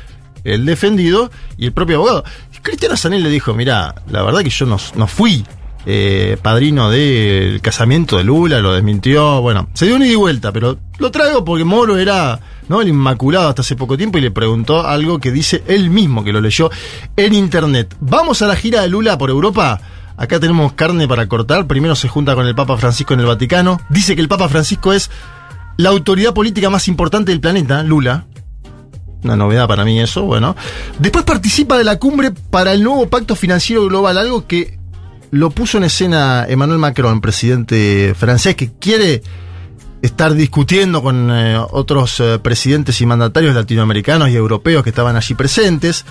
el 0.44 0.64
defendido 0.64 1.32
y 1.56 1.66
el 1.66 1.72
propio 1.72 1.96
abogado. 1.96 2.24
Y 2.54 2.58
Cristiano 2.58 2.96
Sanel 2.96 3.24
le 3.24 3.30
dijo, 3.30 3.52
mira, 3.52 3.96
la 4.12 4.22
verdad 4.22 4.44
que 4.44 4.50
yo 4.50 4.64
no, 4.64 4.76
no 4.94 5.08
fui 5.08 5.44
eh, 5.90 6.36
padrino 6.42 6.90
del 6.90 7.62
casamiento 7.62 8.18
de 8.18 8.24
Lula, 8.24 8.60
lo 8.60 8.74
desmintió, 8.74 9.40
bueno, 9.40 9.70
se 9.72 9.86
dio 9.86 9.96
una 9.96 10.04
ida 10.04 10.12
y 10.12 10.16
vuelta, 10.16 10.52
pero 10.52 10.76
lo 10.98 11.10
traigo 11.10 11.46
porque 11.46 11.64
Moro 11.64 11.96
era 11.96 12.38
¿no? 12.68 12.82
el 12.82 12.88
inmaculado 12.88 13.48
hasta 13.48 13.62
hace 13.62 13.74
poco 13.74 13.96
tiempo 13.96 14.18
y 14.18 14.20
le 14.20 14.30
preguntó 14.30 14.86
algo 14.86 15.18
que 15.18 15.32
dice 15.32 15.64
él 15.66 15.88
mismo, 15.88 16.22
que 16.22 16.34
lo 16.34 16.42
leyó 16.42 16.70
en 17.16 17.32
internet. 17.32 17.96
Vamos 18.00 18.42
a 18.42 18.46
la 18.46 18.54
gira 18.54 18.82
de 18.82 18.88
Lula 18.88 19.16
por 19.16 19.30
Europa. 19.30 19.80
Acá 20.18 20.38
tenemos 20.38 20.74
carne 20.74 21.08
para 21.08 21.26
cortar. 21.26 21.66
Primero 21.66 21.96
se 21.96 22.08
junta 22.08 22.34
con 22.34 22.46
el 22.46 22.54
Papa 22.54 22.76
Francisco 22.76 23.14
en 23.14 23.20
el 23.20 23.26
Vaticano. 23.26 23.80
Dice 23.88 24.14
que 24.14 24.20
el 24.20 24.28
Papa 24.28 24.50
Francisco 24.50 24.92
es 24.92 25.10
la 25.78 25.88
autoridad 25.88 26.34
política 26.34 26.68
más 26.68 26.86
importante 26.88 27.32
del 27.32 27.40
planeta, 27.40 27.82
Lula. 27.82 28.26
Una 29.24 29.36
novedad 29.36 29.66
para 29.66 29.86
mí 29.86 29.98
eso, 30.00 30.24
bueno. 30.24 30.54
Después 30.98 31.24
participa 31.24 31.78
de 31.78 31.84
la 31.84 31.98
cumbre 31.98 32.30
para 32.30 32.74
el 32.74 32.82
nuevo 32.82 33.08
pacto 33.08 33.34
financiero 33.36 33.86
global, 33.86 34.18
algo 34.18 34.46
que 34.46 34.77
lo 35.30 35.50
puso 35.50 35.78
en 35.78 35.84
escena 35.84 36.46
Emmanuel 36.48 36.78
Macron, 36.78 37.20
presidente 37.20 38.14
francés, 38.16 38.56
que 38.56 38.72
quiere 38.78 39.22
estar 40.02 40.34
discutiendo 40.34 41.02
con 41.02 41.30
eh, 41.30 41.58
otros 41.70 42.20
eh, 42.20 42.38
presidentes 42.38 43.00
y 43.00 43.06
mandatarios 43.06 43.54
latinoamericanos 43.54 44.28
y 44.30 44.36
europeos 44.36 44.82
que 44.82 44.90
estaban 44.90 45.16
allí 45.16 45.34
presentes. 45.34 46.04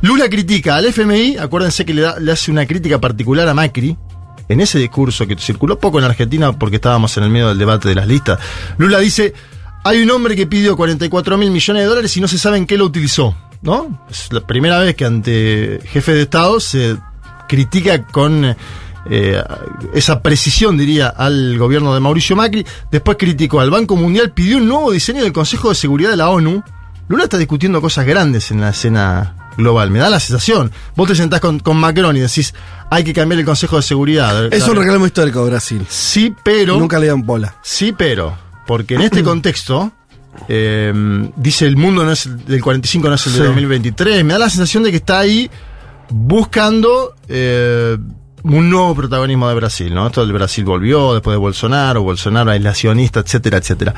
Lula 0.00 0.28
critica 0.28 0.76
al 0.76 0.86
FMI, 0.86 1.36
acuérdense 1.38 1.84
que 1.84 1.94
le, 1.94 2.06
hace 2.06 2.50
una 2.50 2.66
crítica 2.66 3.00
particular 3.00 3.48
a 3.48 3.54
Macri, 3.54 3.96
en 4.48 4.60
ese 4.60 4.78
discurso 4.78 5.26
que 5.26 5.36
circuló 5.36 5.78
poco 5.78 5.98
en 5.98 6.04
Argentina 6.04 6.52
porque 6.52 6.76
estábamos 6.76 7.16
en 7.16 7.24
el 7.24 7.30
medio 7.30 7.48
del 7.48 7.58
debate 7.58 7.88
de 7.88 7.94
las 7.94 8.06
listas. 8.06 8.38
Lula 8.78 8.98
dice, 8.98 9.32
hay 9.84 10.02
un 10.02 10.10
hombre 10.10 10.36
que 10.36 10.46
pidió 10.46 10.76
44 10.76 11.38
mil 11.38 11.50
millones 11.50 11.82
de 11.82 11.88
dólares 11.88 12.16
y 12.16 12.20
no 12.20 12.28
se 12.28 12.38
sabe 12.38 12.58
en 12.58 12.66
qué 12.66 12.76
lo 12.76 12.84
utilizó, 12.84 13.36
¿no? 13.62 14.06
Es 14.10 14.32
la 14.32 14.40
primera 14.40 14.78
vez 14.78 14.94
que 14.96 15.04
ante 15.04 15.80
jefe 15.84 16.14
de 16.14 16.22
Estado 16.22 16.60
se 16.60 16.96
critica 17.54 18.02
con 18.06 18.56
eh, 19.10 19.42
esa 19.94 20.20
precisión, 20.22 20.76
diría, 20.76 21.08
al 21.08 21.56
gobierno 21.58 21.94
de 21.94 22.00
Mauricio 22.00 22.34
Macri. 22.36 22.66
Después 22.90 23.16
criticó 23.18 23.60
al 23.60 23.70
Banco 23.70 23.96
Mundial, 23.96 24.32
pidió 24.32 24.56
un 24.58 24.68
nuevo 24.68 24.90
diseño 24.92 25.22
del 25.22 25.32
Consejo 25.32 25.68
de 25.68 25.74
Seguridad 25.74 26.10
de 26.10 26.16
la 26.16 26.30
ONU. 26.30 26.62
Lula 27.08 27.24
está 27.24 27.38
discutiendo 27.38 27.80
cosas 27.80 28.06
grandes 28.06 28.50
en 28.50 28.60
la 28.60 28.70
escena 28.70 29.36
global. 29.56 29.90
Me 29.90 29.98
da 30.00 30.08
la 30.10 30.18
sensación. 30.18 30.72
Vos 30.96 31.06
te 31.06 31.14
sentás 31.14 31.40
con, 31.40 31.60
con 31.60 31.76
Macron 31.76 32.16
y 32.16 32.20
decís, 32.20 32.54
hay 32.90 33.04
que 33.04 33.12
cambiar 33.12 33.38
el 33.38 33.44
Consejo 33.46 33.76
de 33.76 33.82
Seguridad. 33.82 34.52
Es 34.52 34.66
un 34.66 34.76
reclamo 34.76 35.06
histórico 35.06 35.44
de 35.44 35.50
Brasil. 35.50 35.86
Sí, 35.88 36.34
pero... 36.42 36.78
Nunca 36.78 36.98
le 36.98 37.06
dan 37.06 37.22
bola. 37.24 37.56
Sí, 37.62 37.94
pero. 37.96 38.36
Porque 38.66 38.94
en 38.94 39.02
este 39.02 39.22
contexto, 39.22 39.92
eh, 40.48 40.92
dice 41.36 41.66
el 41.66 41.76
mundo 41.76 42.04
no 42.04 42.10
es 42.12 42.26
el 42.26 42.44
del 42.44 42.62
45, 42.62 43.08
no 43.08 43.14
es 43.14 43.26
el 43.26 43.32
de 43.34 43.38
Sí. 43.38 43.44
2023. 43.44 44.24
Me 44.24 44.32
da 44.32 44.38
la 44.38 44.50
sensación 44.50 44.82
de 44.82 44.90
que 44.90 44.96
está 44.96 45.18
ahí 45.20 45.50
buscando 46.10 47.14
eh, 47.28 47.96
un 48.42 48.70
nuevo 48.70 48.94
protagonismo 48.94 49.48
de 49.48 49.54
Brasil, 49.54 49.94
¿no? 49.94 50.06
Esto 50.06 50.20
del 50.20 50.32
Brasil 50.32 50.64
volvió 50.64 51.14
después 51.14 51.34
de 51.34 51.38
Bolsonaro, 51.38 52.02
Bolsonaro 52.02 52.50
aislacionista, 52.50 53.20
etcétera, 53.20 53.58
etcétera. 53.58 53.94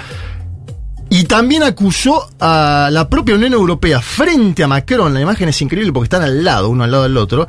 Y 1.08 1.24
también 1.24 1.62
acusó 1.62 2.28
a 2.40 2.88
la 2.90 3.08
propia 3.08 3.36
Unión 3.36 3.52
Europea 3.52 4.00
frente 4.00 4.64
a 4.64 4.68
Macron. 4.68 5.14
La 5.14 5.20
imagen 5.20 5.48
es 5.48 5.62
increíble 5.62 5.92
porque 5.92 6.06
están 6.06 6.22
al 6.22 6.42
lado, 6.42 6.68
uno 6.68 6.84
al 6.84 6.90
lado 6.90 7.04
del 7.04 7.16
otro. 7.16 7.46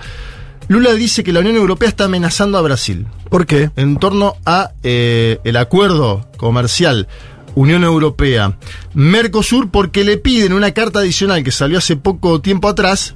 Lula 0.67 0.93
dice 0.93 1.23
que 1.23 1.33
la 1.33 1.39
Unión 1.39 1.55
Europea 1.55 1.89
está 1.89 2.05
amenazando 2.05 2.57
a 2.57 2.61
Brasil 2.61 3.07
¿Por 3.29 3.45
qué? 3.45 3.71
en 3.77 3.97
torno 3.97 4.35
a 4.45 4.71
eh, 4.83 5.39
el 5.45 5.55
acuerdo 5.55 6.29
comercial 6.35 7.07
Unión 7.55 7.85
Europea 7.85 8.57
Mercosur 8.93 9.71
porque 9.71 10.03
le 10.03 10.17
piden 10.17 10.51
una 10.51 10.71
carta 10.71 10.99
adicional 10.99 11.43
que 11.43 11.51
salió 11.51 11.77
hace 11.77 11.95
poco 11.95 12.41
tiempo 12.41 12.67
atrás 12.67 13.15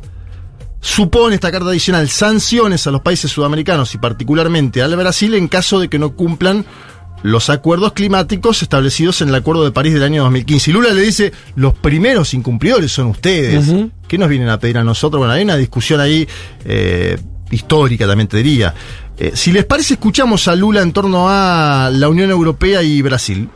supone 0.82 1.36
esta 1.36 1.52
carta 1.52 1.70
adicional 1.70 2.10
sanciones 2.10 2.86
a 2.88 2.92
los 2.92 3.02
países 3.02 3.32
sudamericanos 3.32 3.94
y 3.96 4.00
particularmente 4.00 4.82
al 4.82 4.96
Brasil 4.96 5.36
en 5.36 5.48
caso 5.48 5.80
de 5.80 5.88
que 5.88 6.00
no 6.00 6.16
cumplan 6.16 6.66
los 7.24 7.52
acuerdos 7.52 7.94
climáticos 7.94 8.64
establecidos 8.64 9.22
en 9.22 9.30
el 9.30 9.36
Acuerdo 9.36 9.64
de 9.64 9.72
París 9.72 9.94
del 9.94 10.04
año 10.04 10.24
2015. 10.24 10.72
Y 10.72 10.74
Lula 10.74 10.92
le 10.92 11.02
dice, 11.02 11.32
los 11.56 11.76
primeros 11.76 12.34
incumplidores 12.34 12.92
son 12.92 13.08
ustedes. 13.08 13.68
Ujú. 13.68 13.92
¿Qué 14.08 14.18
nos 14.18 14.28
vienen 14.28 14.50
a 14.50 14.60
pedir 14.60 14.80
a 14.80 14.84
nosotros? 14.84 15.20
Bueno, 15.20 15.34
hay 15.34 15.44
una 15.44 15.56
discusión 15.56 16.00
ahí 16.00 16.28
eh, 16.66 17.20
histórica, 17.52 18.08
también 18.08 18.28
te 18.28 18.38
diría. 18.38 18.74
Eh, 19.18 19.34
si 19.36 19.52
les 19.52 19.66
parece, 19.66 19.94
escuchamos 19.94 20.48
a 20.48 20.56
Lula 20.56 20.82
en 20.82 20.94
torno 20.94 21.28
a 21.30 21.92
la 21.94 22.10
Unión 22.10 22.32
Europea 22.32 22.82
y 22.82 23.04
Brasil. 23.04 23.50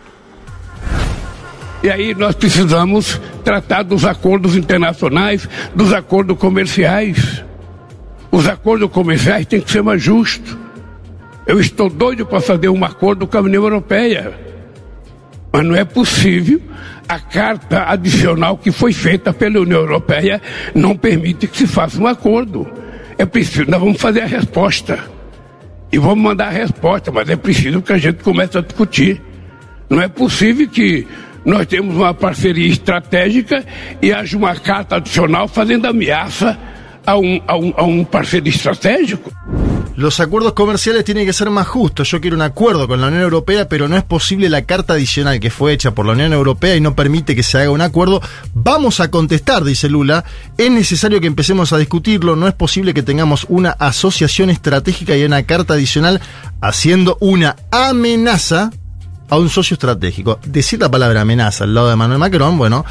E 1.86 1.92
aí 1.92 2.16
nós 2.16 2.34
precisamos 2.34 3.22
tratar 3.44 3.84
dos 3.84 4.06
acordos 4.06 4.56
internacionais, 4.56 5.48
dos 5.76 5.94
acordos 5.94 6.36
comerciais. 6.36 7.46
Os 8.32 8.48
acordos 8.48 8.90
comerciais 8.90 9.46
têm 9.46 9.62
que 9.62 9.72
ser 9.72 9.84
mais 9.84 10.02
justos. 10.02 10.58
Eu 11.46 11.60
estou 11.60 11.88
doido 11.88 12.26
para 12.26 12.42
fazer 12.42 12.70
um 12.70 12.84
acordo 12.84 13.28
com 13.28 13.38
a 13.38 13.42
União 13.42 13.62
Europeia. 13.62 14.34
Mas 15.54 15.64
não 15.64 15.76
é 15.76 15.86
possível. 15.86 16.60
A 17.08 17.20
carta 17.20 17.84
adicional 17.88 18.58
que 18.58 18.72
foi 18.72 18.92
feita 18.92 19.32
pela 19.32 19.60
União 19.60 19.82
Europeia 19.82 20.42
não 20.74 20.98
permite 20.98 21.46
que 21.46 21.56
se 21.56 21.68
faça 21.68 22.02
um 22.02 22.08
acordo. 22.08 22.68
É 23.16 23.28
preciso, 23.28 23.70
nós 23.70 23.80
vamos 23.80 24.02
fazer 24.02 24.22
a 24.22 24.26
resposta. 24.26 25.04
E 25.92 26.00
vamos 26.00 26.18
mandar 26.18 26.48
a 26.48 26.50
resposta, 26.50 27.12
mas 27.12 27.30
é 27.30 27.36
preciso 27.36 27.80
que 27.80 27.94
a 27.94 27.98
gente 28.00 28.24
comece 28.24 28.58
a 28.58 28.62
discutir. 28.62 29.22
Não 29.88 30.02
é 30.02 30.08
possível 30.08 30.68
que 30.68 31.06
nós 31.46 31.68
temos 31.68 31.96
uma 31.96 32.14
parceria 32.14 32.68
estratégica 32.68 33.64
e 34.02 34.12
haja 34.12 34.36
uma 34.38 34.56
carta 34.56 34.96
adicional 34.96 35.48
fazendo 35.48 35.86
ameaça 35.86 36.58
a 37.06 37.18
um, 37.18 37.40
a 37.48 37.56
um, 37.56 37.74
a 37.78 37.84
um 37.84 38.04
parceiro 38.04 38.48
estratégico. 38.48 39.32
Los 39.96 40.20
acuerdos 40.20 40.52
comerciales 40.52 41.06
tienen 41.06 41.26
que 41.26 41.32
ser 41.32 41.50
más 41.50 41.68
justos. 41.68 42.10
Yo 42.12 42.20
quiero 42.20 42.36
un 42.36 42.42
acuerdo 42.42 42.86
con 42.86 43.00
la 43.00 43.08
Unión 43.08 43.22
Europea, 43.22 43.70
pero 43.70 43.88
no 43.88 43.96
es 43.96 44.04
posible 44.04 44.50
la 44.50 44.64
carta 44.64 44.94
adicional 44.94 45.40
que 45.40 45.50
fue 45.50 45.72
hecha 45.72 45.92
por 45.92 46.06
la 46.06 46.12
Unión 46.12 46.34
Europea 46.34 46.76
y 46.76 46.82
no 46.82 46.96
permite 46.96 47.34
que 47.34 47.44
se 47.44 47.60
haga 47.60 47.70
un 47.70 47.80
acuerdo. 47.80 48.22
Vamos 48.54 49.00
a 49.00 49.10
contestar, 49.10 49.64
dice 49.64 49.88
Lula. 49.88 50.26
Es 50.58 50.70
necesario 50.70 51.22
que 51.22 51.28
empecemos 51.28 51.72
a 51.72 51.78
discutirlo. 51.78 52.36
No 52.36 52.50
es 52.50 52.54
posible 52.54 52.94
que 52.94 53.04
tengamos 53.04 53.46
una 53.48 53.70
asociación 53.70 54.50
estratégica 54.50 55.16
y 55.16 55.24
una 55.24 55.44
carta 55.44 55.76
adicional 55.76 56.20
haciendo 56.60 57.18
una 57.22 57.56
amenaza 57.72 58.72
a 59.30 59.38
un 59.38 59.50
socio 59.50 59.74
estratégico. 59.76 60.40
Decir 60.46 60.80
la 60.80 60.90
palabra 60.90 61.22
amenaza 61.22 61.64
al 61.64 61.74
lado 61.74 61.90
de 61.90 61.96
Manuel 61.96 62.20
Macron, 62.20 62.58
bueno, 62.58 62.86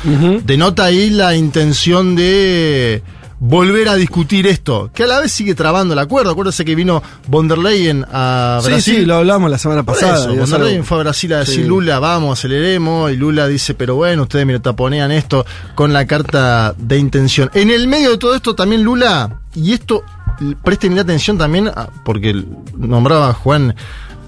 denota 0.45 0.85
ahí 0.85 1.11
la 1.11 1.35
intención 1.37 2.17
de 2.17 3.03
volver 3.41 3.89
a 3.89 3.95
discutir 3.97 4.47
esto, 4.47 4.91
que 4.95 5.03
a 5.03 5.07
la 5.07 5.21
vez 5.21 5.31
sigue 5.31 5.55
trabando 5.55 5.93
el 5.93 5.99
acuerdo. 5.99 6.31
Acuérdense 6.31 6.65
que 6.65 6.75
vino 6.75 7.03
von 7.27 7.47
der 7.47 7.59
Leyen 7.59 8.05
a 8.11 8.59
Sí, 8.63 8.69
Brasil. 8.71 8.95
sí, 9.01 9.05
lo 9.05 9.17
hablamos 9.17 9.51
la 9.51 9.59
semana 9.59 9.83
pasada. 9.83 10.15
eso, 10.19 10.35
von 10.35 10.49
der 10.51 10.61
Leyen 10.61 10.85
fue 10.85 10.97
a 10.99 11.01
Brasil 11.03 11.33
a 11.35 11.39
decir, 11.41 11.57
Sí. 11.63 11.65
Lula, 11.65 11.99
vamos, 11.99 12.39
aceleremos, 12.39 13.13
y 13.13 13.17
Lula 13.17 13.47
dice, 13.47 13.75
pero 13.75 13.97
bueno, 13.97 14.23
ustedes 14.23 14.47
me 14.47 14.59
taponean 14.61 15.13
esto 15.13 15.45
con 15.75 15.93
la 15.93 16.07
carta 16.07 16.75
de 16.79 16.97
intención. 16.99 17.51
En 17.55 17.71
el 17.71 17.87
medio 17.87 18.13
de 18.13 18.19
todo 18.19 18.35
esto 18.35 18.55
también 18.55 18.83
Lula, 18.83 19.41
y 19.55 19.73
esto, 19.75 20.03
presten 20.65 20.99
atención 20.99 21.37
también, 21.37 21.71
porque 22.05 22.45
nombraba 22.79 23.29
a 23.31 23.33
Juan 23.35 23.75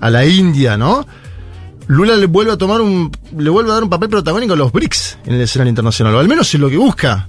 a 0.01 0.11
la 0.11 0.27
India, 0.27 0.77
¿no? 0.77 1.07
Lula 1.89 2.17
le 2.17 2.27
vuelve 2.27 2.53
a 2.53 2.57
tomar 2.57 2.81
un, 2.81 3.11
le 3.37 3.49
vuelve 3.51 3.71
a 3.71 3.75
dar 3.75 3.85
un 3.85 3.91
papel 3.91 4.09
protagónico 4.09 4.55
a 4.55 4.57
los 4.57 4.73
BRICS 4.73 5.19
en 5.27 5.35
el 5.35 5.41
escenario 5.43 5.69
internacional, 5.71 6.15
o 6.15 6.19
al 6.19 6.29
menos 6.29 6.53
es 6.53 6.61
lo 6.61 6.69
que 6.69 6.77
busca. 6.77 7.29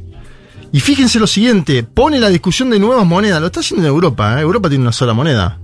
Y 0.72 0.80
fíjense 0.80 1.20
lo 1.20 1.28
siguiente, 1.28 1.84
pone 1.84 2.20
la 2.20 2.30
discusión 2.30 2.70
de 2.70 2.80
nuevas 2.80 3.06
monedas, 3.06 3.40
lo 3.40 3.48
está 3.48 3.60
haciendo 3.62 3.86
en 3.88 3.94
Europa, 3.94 4.38
¿eh? 4.40 4.42
Europa 4.42 4.68
tiene 4.70 4.82
una 4.84 4.92
sola 4.92 5.14
moneda, 5.14 5.60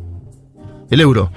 el 0.89 1.01
euro. 1.01 1.31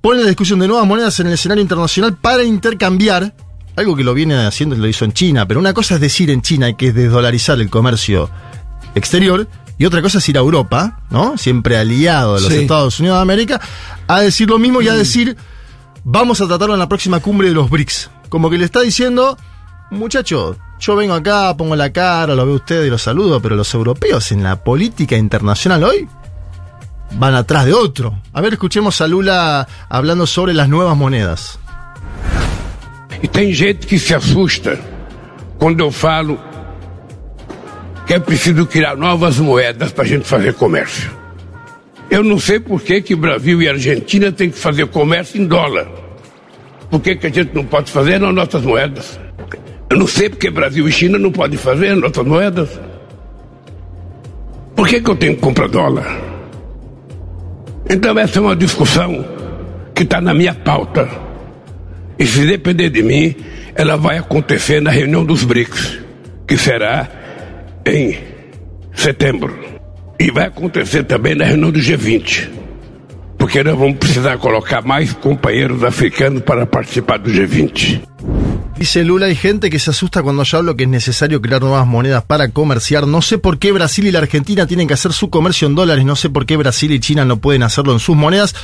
Pone 0.00 0.22
la 0.22 0.28
discusión 0.28 0.60
de 0.60 0.68
nuevas 0.68 0.86
monedas 0.86 1.18
en 1.20 1.26
el 1.26 1.32
escenario 1.34 1.60
internacional 1.62 2.16
para 2.16 2.44
intercambiar, 2.44 3.34
algo 3.74 3.96
que 3.96 4.04
lo 4.04 4.14
viene 4.14 4.34
haciendo 4.46 4.76
y 4.76 4.78
lo 4.78 4.86
hizo 4.86 5.04
en 5.04 5.12
China, 5.12 5.46
pero 5.46 5.58
una 5.60 5.74
cosa 5.74 5.96
es 5.96 6.00
decir 6.00 6.30
en 6.30 6.40
China 6.40 6.74
que 6.76 6.88
es 6.88 6.94
desdolarizar 6.94 7.60
el 7.60 7.68
comercio 7.68 8.30
exterior, 8.94 9.48
y 9.78 9.84
otra 9.84 10.00
cosa 10.00 10.18
es 10.18 10.28
ir 10.30 10.38
a 10.38 10.40
Europa, 10.40 11.00
¿no? 11.10 11.36
Siempre 11.36 11.76
aliado 11.76 12.36
de 12.36 12.40
los 12.42 12.50
Sí. 12.52 12.60
Estados 12.60 12.98
Unidos 13.00 13.18
de 13.18 13.22
América, 13.22 13.60
a 14.06 14.20
decir 14.22 14.48
lo 14.48 14.58
mismo 14.58 14.80
y 14.80 14.88
a 14.88 14.94
decir, 14.94 15.36
vamos 16.08 16.40
a 16.40 16.46
tratarlo 16.46 16.74
en 16.74 16.78
la 16.78 16.88
próxima 16.88 17.18
cumbre 17.18 17.48
de 17.48 17.54
los 17.54 17.68
BRICS. 17.68 18.10
Como 18.28 18.48
que 18.48 18.58
le 18.58 18.64
está 18.64 18.80
diciendo, 18.80 19.36
muchacho, 19.90 20.56
yo 20.78 20.94
vengo 20.94 21.14
acá, 21.14 21.56
pongo 21.56 21.74
la 21.74 21.92
cara, 21.92 22.34
lo 22.36 22.46
veo 22.46 22.54
ustedes 22.54 22.86
y 22.86 22.90
los 22.90 23.02
saludo, 23.02 23.42
pero 23.42 23.56
los 23.56 23.74
europeos 23.74 24.30
en 24.30 24.44
la 24.44 24.62
política 24.62 25.16
internacional 25.16 25.82
hoy 25.82 26.08
van 27.12 27.34
atrás 27.34 27.66
de 27.66 27.74
otro. 27.74 28.20
A 28.32 28.40
ver, 28.40 28.52
escuchemos 28.52 29.00
a 29.00 29.08
Lula 29.08 29.66
hablando 29.88 30.26
sobre 30.26 30.54
las 30.54 30.68
nuevas 30.68 30.96
monedas. 30.96 31.58
E 33.22 33.26
tem 33.26 33.52
gente 33.52 33.86
que 33.86 33.98
se 33.98 34.14
assusta 34.14 34.78
quando 35.58 35.80
eu 35.80 35.90
falo 35.90 36.38
que 38.06 38.14
é 38.14 38.20
preciso 38.20 38.66
criar 38.66 38.94
novas 38.96 39.38
moedas 39.38 39.90
para 39.90 40.04
a 40.04 40.06
gente 40.06 40.28
fazer 40.28 40.54
comércio. 40.54 41.25
Eu 42.16 42.24
não 42.24 42.38
sei 42.38 42.58
por 42.58 42.80
que, 42.80 43.02
que 43.02 43.14
Brasil 43.14 43.60
e 43.60 43.68
Argentina 43.68 44.32
têm 44.32 44.48
que 44.48 44.56
fazer 44.56 44.86
comércio 44.86 45.38
em 45.38 45.44
dólar. 45.44 45.86
Por 46.90 46.98
que, 46.98 47.14
que 47.14 47.26
a 47.26 47.30
gente 47.30 47.54
não 47.54 47.62
pode 47.62 47.92
fazer 47.92 48.18
nas 48.18 48.34
nossas 48.34 48.62
moedas? 48.62 49.20
Eu 49.90 49.98
não 49.98 50.06
sei 50.06 50.30
porque 50.30 50.48
Brasil 50.48 50.88
e 50.88 50.90
China 50.90 51.18
não 51.18 51.30
podem 51.30 51.58
fazer 51.58 51.88
as 51.88 51.98
nossas 51.98 52.24
moedas. 52.24 52.80
Por 54.74 54.88
que, 54.88 54.98
que 55.02 55.10
eu 55.10 55.14
tenho 55.14 55.34
que 55.34 55.42
comprar 55.42 55.68
dólar? 55.68 56.06
Então 57.90 58.18
essa 58.18 58.38
é 58.38 58.40
uma 58.40 58.56
discussão 58.56 59.22
que 59.94 60.02
está 60.02 60.18
na 60.18 60.32
minha 60.32 60.54
pauta. 60.54 61.06
E 62.18 62.24
se 62.24 62.46
depender 62.46 62.88
de 62.88 63.02
mim, 63.02 63.36
ela 63.74 63.98
vai 63.98 64.16
acontecer 64.16 64.80
na 64.80 64.90
reunião 64.90 65.22
dos 65.22 65.44
BRICS, 65.44 65.98
que 66.48 66.56
será 66.56 67.10
em 67.84 68.16
setembro. 68.94 69.75
E 70.18 70.30
vai 70.30 70.46
acontecer 70.46 71.04
também 71.04 71.34
na 71.34 71.44
reunião 71.44 71.70
do 71.70 71.78
G20, 71.78 72.48
porque 73.36 73.62
nós 73.62 73.78
vamos 73.78 73.98
precisar 73.98 74.38
colocar 74.38 74.82
mais 74.82 75.12
companheiros 75.12 75.84
africanos 75.84 76.42
para 76.42 76.64
participar 76.64 77.18
do 77.18 77.30
G20. 77.30 78.00
Dice 78.78 79.04
Lula, 79.04 79.26
hay 79.26 79.34
gente 79.34 79.70
que 79.70 79.78
se 79.78 79.90
asusta 79.90 80.22
cuando 80.22 80.42
yo 80.42 80.58
hablo 80.58 80.76
que 80.76 80.84
es 80.84 80.88
necesario 80.88 81.40
crear 81.40 81.62
nuevas 81.62 81.86
monedas 81.86 82.24
para 82.24 82.50
comerciar. 82.50 83.06
No 83.06 83.22
sé 83.22 83.38
por 83.38 83.58
qué 83.58 83.72
Brasil 83.72 84.06
y 84.06 84.12
la 84.12 84.18
Argentina 84.18 84.66
tienen 84.66 84.86
que 84.86 84.94
hacer 84.94 85.12
su 85.12 85.30
comercio 85.30 85.66
en 85.66 85.74
dólares, 85.74 86.04
no 86.04 86.16
sé 86.16 86.28
por 86.28 86.44
qué 86.44 86.56
Brasil 86.56 86.92
y 86.92 87.00
China 87.00 87.24
no 87.24 87.38
pueden 87.38 87.62
hacerlo 87.62 87.92
en 87.92 88.00
sus 88.00 88.16
monedas. 88.16 88.54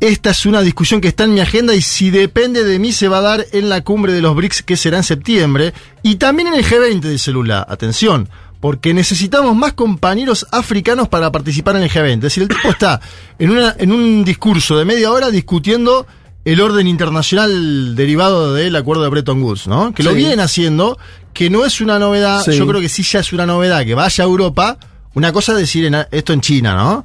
Esta 0.00 0.30
es 0.30 0.46
una 0.46 0.62
discusión 0.62 1.02
que 1.02 1.08
está 1.08 1.24
en 1.24 1.34
mi 1.34 1.40
agenda 1.40 1.74
y 1.74 1.82
si 1.82 2.10
depende 2.10 2.64
de 2.64 2.78
mí 2.78 2.90
se 2.90 3.08
va 3.08 3.18
a 3.18 3.22
dar 3.22 3.46
en 3.52 3.68
la 3.68 3.82
cumbre 3.82 4.14
de 4.14 4.22
los 4.22 4.34
BRICS 4.34 4.62
que 4.62 4.78
será 4.78 4.96
en 4.96 5.04
septiembre 5.04 5.74
y 6.02 6.16
también 6.16 6.48
en 6.48 6.54
el 6.54 6.64
G20, 6.64 7.00
dice 7.00 7.30
Lula. 7.32 7.66
Atención, 7.68 8.28
porque 8.60 8.92
necesitamos 8.94 9.56
más 9.56 9.72
compañeros 9.72 10.46
africanos 10.52 11.08
para 11.08 11.32
participar 11.32 11.76
en 11.76 11.82
el 11.82 11.90
G20. 11.90 12.14
Es 12.14 12.20
decir, 12.20 12.42
el 12.42 12.48
tipo 12.50 12.68
está 12.68 13.00
en, 13.38 13.50
una, 13.50 13.74
en 13.78 13.90
un 13.92 14.24
discurso 14.24 14.76
de 14.78 14.84
media 14.84 15.10
hora 15.10 15.30
discutiendo 15.30 16.06
el 16.44 16.60
orden 16.60 16.86
internacional 16.86 17.94
derivado 17.96 18.54
del 18.54 18.74
acuerdo 18.76 19.02
de 19.02 19.08
Bretton 19.10 19.42
Woods, 19.42 19.66
¿no? 19.66 19.92
Que 19.92 20.02
lo 20.02 20.14
vienen 20.14 20.40
haciendo, 20.40 20.98
que 21.32 21.50
no 21.50 21.64
es 21.64 21.80
una 21.80 21.98
novedad, 21.98 22.42
Sí. 22.44 22.56
yo 22.56 22.66
creo 22.66 22.80
que 22.80 22.88
sí 22.88 23.02
ya 23.02 23.20
es 23.20 23.32
una 23.32 23.46
novedad 23.46 23.84
que 23.84 23.94
vaya 23.94 24.24
a 24.24 24.26
Europa. 24.26 24.78
Una 25.14 25.32
cosa 25.32 25.52
es 25.52 25.58
decir 25.58 25.84
en- 25.86 26.06
esto 26.10 26.32
en 26.32 26.40
China, 26.40 26.74
¿no? 26.76 27.04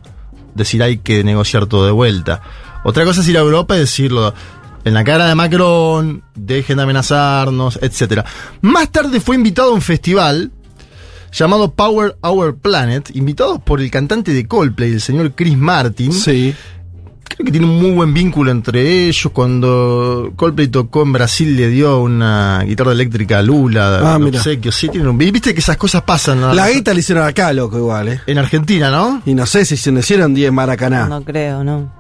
Decir 0.54 0.82
hay 0.84 0.98
que 1.00 1.24
negociar 1.24 1.66
todo 1.66 1.86
de 1.86 1.92
vuelta. 1.92 2.42
Otra 2.84 3.04
cosa 3.04 3.22
es 3.22 3.28
ir 3.28 3.38
a 3.38 3.42
Europa 3.42 3.76
y 3.76 3.80
decirlo 3.80 4.34
en 4.86 4.94
la 4.94 5.04
cara 5.04 5.26
de 5.28 5.36
Macron, 5.36 6.24
dejen 6.36 6.78
de 6.78 6.84
amenazarnos, 6.84 7.80
etcétera. 7.82 8.24
Más 8.62 8.90
tarde 8.92 9.20
fue 9.20 9.36
invitado 9.36 9.72
a 9.72 9.74
un 9.74 9.82
festival 9.82 10.52
llamado 11.38 11.74
Power 11.74 12.15
Our 12.22 12.56
Planet, 12.58 13.10
invitados 13.13 13.60
por 13.62 13.82
el 13.82 13.92
cantante 13.92 14.32
de 14.34 14.48
Coldplay, 14.48 14.94
el 14.94 15.01
señor 15.01 15.34
Chris 15.36 15.58
Martin. 15.58 16.12
Sí. 16.13 16.54
Creo 17.27 17.46
que 17.48 17.51
tiene 17.51 17.68
un 17.68 17.82
muy 17.82 17.92
buen 17.92 18.13
vínculo 18.13 18.50
entre 18.51 19.08
ellos. 19.08 19.30
Cuando 19.34 20.32
Coldplay 20.38 20.68
tocó 20.70 21.01
en 21.04 21.12
Brasil 21.12 21.56
le 21.58 21.68
dio 21.70 22.00
una 22.00 22.63
guitarra 22.65 22.94
eléctrica 22.94 23.39
a 23.39 23.42
Lula, 23.42 24.13
Ah, 24.13 24.20
mira. 24.20 24.38
obsequio. 24.39 24.72
Sí, 24.72 24.88
tienen 24.89 25.10
un- 25.10 25.18
Viste 25.18 25.54
que 25.54 25.60
esas 25.60 25.75
cosas 25.75 26.04
pasan 26.04 26.39
¿no? 26.39 26.54
La 26.54 26.70
guita 26.70 26.94
la 26.94 27.00
hicieron 27.00 27.25
acá, 27.27 27.51
loco, 27.51 27.77
igual, 27.77 28.08
¿eh? 28.08 28.22
en 28.27 28.38
Argentina, 28.38 28.89
¿no? 28.89 29.22
Y 29.25 29.34
no 29.34 29.46
sé 29.46 29.65
si 29.65 29.75
se 29.75 29.92
le 29.92 30.00
hicieron 30.00 30.34
10 30.34 30.51
Maracaná. 30.54 31.08
No 31.08 31.24
creo, 31.24 31.63
no. 31.63 31.92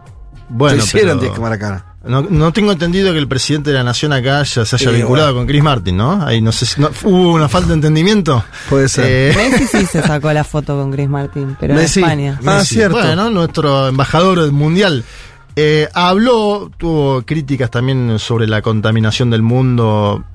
Bueno, 0.47 0.79
se 0.81 0.87
hicieron 0.99 1.17
pero 1.19 1.31
10 1.31 1.41
Maracaná. 1.41 1.94
No, 2.07 2.21
no 2.21 2.53
tengo 2.53 2.71
entendido 2.71 3.11
que 3.13 3.19
el 3.19 3.27
presidente 3.27 3.71
de 3.71 3.77
la 3.77 3.83
nación 3.83 4.13
acá 4.13 4.43
ya 4.43 4.63
se 4.65 4.75
haya 4.75 4.89
Sí, 4.91 4.95
vinculado 4.95 5.27
bueno. 5.29 5.39
con 5.39 5.47
Chris 5.47 5.63
Martin, 5.63 5.97
¿no? 5.97 6.23
Ahí 6.25 6.39
no 6.41 6.51
sé 6.51 6.65
si 6.65 6.79
no- 6.79 6.91
hubo 7.03 7.33
una 7.33 7.49
falta 7.49 7.69
de 7.69 7.73
entendimiento. 7.75 8.43
Puede 8.69 8.89
ser. 8.89 9.05
Eh, 9.07 9.33
Messi 9.35 9.65
sí 9.67 9.85
se 9.87 10.01
sacó 10.03 10.31
la 10.31 10.43
foto 10.43 10.75
con 10.77 10.91
Chris 10.91 11.09
Martin, 11.09 11.57
pero 11.59 11.73
Messi. 11.73 11.99
en 11.99 12.05
España. 12.05 12.39
Ah, 12.45 12.57
Messi. 12.59 12.75
cierto. 12.75 12.97
Bueno, 12.97 13.29
nuestro 13.29 13.87
embajador 13.87 14.41
del 14.41 14.51
mundial. 14.51 15.03
Eh, 15.57 15.87
habló, 15.93 16.69
tuvo 16.77 17.21
críticas 17.21 17.71
también 17.71 18.19
sobre 18.19 18.45
la 18.45 18.61
contaminación 18.61 19.29
del 19.29 19.41
mundo 19.41 20.25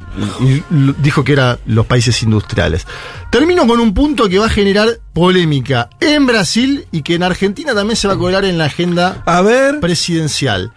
y, 0.41 0.63
dijo 1.03 1.23
que 1.25 1.35
eran 1.35 1.59
los 1.67 1.85
países 1.85 2.23
industriales. 2.23 2.87
Termino 3.31 3.67
con 3.67 3.81
un 3.81 3.93
punto 3.93 4.31
que 4.31 4.39
va 4.39 4.47
a 4.47 4.49
generar 4.49 4.89
polémica 5.13 5.91
en 6.01 6.25
Brasil 6.27 6.87
y 6.91 7.03
que 7.03 7.17
en 7.17 7.23
Argentina 7.23 7.75
también 7.75 7.97
se 7.97 8.09
va 8.09 8.15
a 8.15 8.17
colar 8.17 8.47
en 8.47 8.57
la 8.57 8.65
agenda 8.65 9.23
A 9.27 9.43
ver. 9.43 9.79
presidencial. 9.79 10.73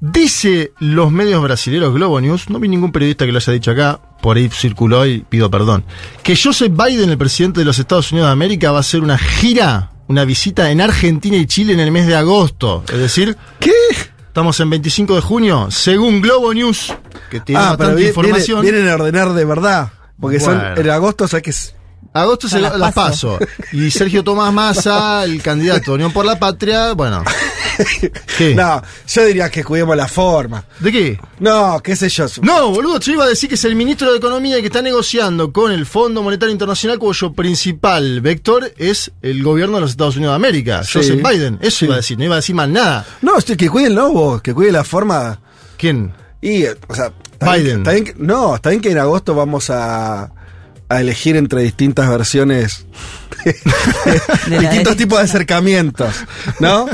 Dice 0.00 0.72
los 0.78 1.10
medios 1.10 1.42
brasileños 1.42 1.94
Globo 1.94 2.20
News, 2.20 2.50
no 2.50 2.58
vi 2.60 2.68
ningún 2.68 2.92
periodista 2.92 3.24
que 3.24 3.32
lo 3.32 3.38
haya 3.38 3.52
dicho 3.52 3.70
acá, 3.70 3.98
por 4.20 4.36
ahí 4.36 4.48
circuló 4.50 5.06
y 5.06 5.20
pido 5.20 5.50
perdón, 5.50 5.84
que 6.22 6.36
Joseph 6.36 6.72
Biden, 6.72 7.08
el 7.10 7.18
presidente 7.18 7.60
de 7.60 7.64
los 7.66 7.78
Estados 7.78 8.12
Unidos 8.12 8.28
de 8.28 8.32
América, 8.32 8.72
va 8.72 8.78
a 8.78 8.80
hacer 8.80 9.00
una 9.00 9.16
gira, 9.16 9.90
una 10.08 10.24
visita 10.24 10.70
en 10.70 10.80
Argentina 10.82 11.36
y 11.36 11.46
Chile 11.46 11.72
en 11.72 11.80
el 11.80 11.90
mes 11.92 12.06
de 12.06 12.14
agosto. 12.16 12.84
Es 12.92 12.98
decir, 12.98 13.36
¿Qué? 13.58 13.72
estamos 14.26 14.60
en 14.60 14.68
25 14.70 15.14
de 15.14 15.20
junio, 15.22 15.68
según 15.70 16.20
Globo 16.20 16.52
News, 16.52 16.92
que 17.30 17.40
tiene 17.40 17.60
Ah, 17.60 17.74
pero 17.78 17.88
bastante 17.90 18.02
vi- 18.02 18.08
información. 18.08 18.60
vienen, 18.60 18.82
vienen 18.82 19.00
a 19.00 19.02
ordenar 19.02 19.32
de 19.32 19.44
verdad. 19.46 19.92
Porque 20.20 20.40
son 20.40 20.60
en 20.76 20.90
agosto, 20.90 21.24
o 21.24 21.28
sea 21.28 21.40
que 21.42 21.50
es. 21.50 21.74
Agosto 22.12 22.48
se 22.48 22.60
las 22.60 22.78
las 22.78 22.92
paso. 22.94 23.38
paso. 23.38 23.50
Y 23.72 23.90
Sergio 23.90 24.22
Tomás 24.24 24.52
Massa, 24.52 25.24
el 25.24 25.42
candidato 25.42 25.90
de 25.92 25.94
Unión 25.96 26.12
por 26.12 26.24
la 26.24 26.38
Patria, 26.38 26.92
bueno. 26.92 27.22
¿Qué? 28.38 28.54
No, 28.54 28.82
yo 29.06 29.24
diría 29.24 29.50
que 29.50 29.62
cuidemos 29.62 29.96
la 29.96 30.08
forma. 30.08 30.64
¿De 30.80 30.90
qué? 30.92 31.20
No, 31.40 31.80
qué 31.82 31.94
sé 31.96 32.08
yo. 32.08 32.26
No, 32.42 32.70
boludo, 32.70 32.98
yo 33.00 33.12
iba 33.12 33.24
a 33.24 33.28
decir 33.28 33.48
que 33.48 33.54
es 33.56 33.64
el 33.64 33.76
ministro 33.76 34.10
de 34.10 34.18
Economía 34.18 34.60
que 34.60 34.66
está 34.66 34.80
negociando 34.82 35.52
con 35.52 35.70
el 35.72 35.84
Fondo 35.86 36.22
Monetario 36.22 36.52
Internacional 36.52 36.98
cuyo 36.98 37.32
principal 37.34 38.20
vector 38.20 38.72
es 38.78 39.12
el 39.22 39.42
gobierno 39.42 39.76
de 39.76 39.82
los 39.82 39.90
Estados 39.90 40.16
Unidos 40.16 40.32
de 40.32 40.36
América, 40.36 40.84
Sí. 40.84 40.92
Joseph 40.94 41.20
Biden. 41.22 41.58
Eso 41.60 41.78
Sí. 41.80 41.84
iba 41.86 41.94
a 41.94 41.98
decir, 41.98 42.18
no 42.18 42.24
iba 42.24 42.34
a 42.34 42.36
decir 42.36 42.54
más 42.54 42.68
nada. 42.68 43.04
No, 43.22 43.36
estoy- 43.36 43.56
que 43.56 43.68
cuide 43.68 43.88
el 43.88 43.94
lobo, 43.94 44.40
que 44.40 44.54
cuide 44.54 44.72
la 44.72 44.84
forma. 44.84 45.40
¿Quién? 45.76 46.14
Y, 46.40 46.64
o 46.64 46.94
sea, 46.94 47.12
bien- 47.40 47.52
Biden. 47.64 47.78
está 47.78 47.90
bien 47.92 48.14
no, 48.18 48.54
está 48.56 48.70
bien 48.70 48.80
que 48.80 48.90
en 48.92 48.98
agosto 48.98 49.34
vamos 49.34 49.68
a, 49.70 50.30
a 50.88 51.00
elegir 51.00 51.36
entre 51.36 51.62
distintas 51.62 52.08
versiones, 52.08 52.86
distintos 53.44 54.48
derecha. 54.48 54.96
tipos 54.96 55.18
de 55.18 55.24
acercamientos, 55.24 56.14
¿no? 56.60 56.86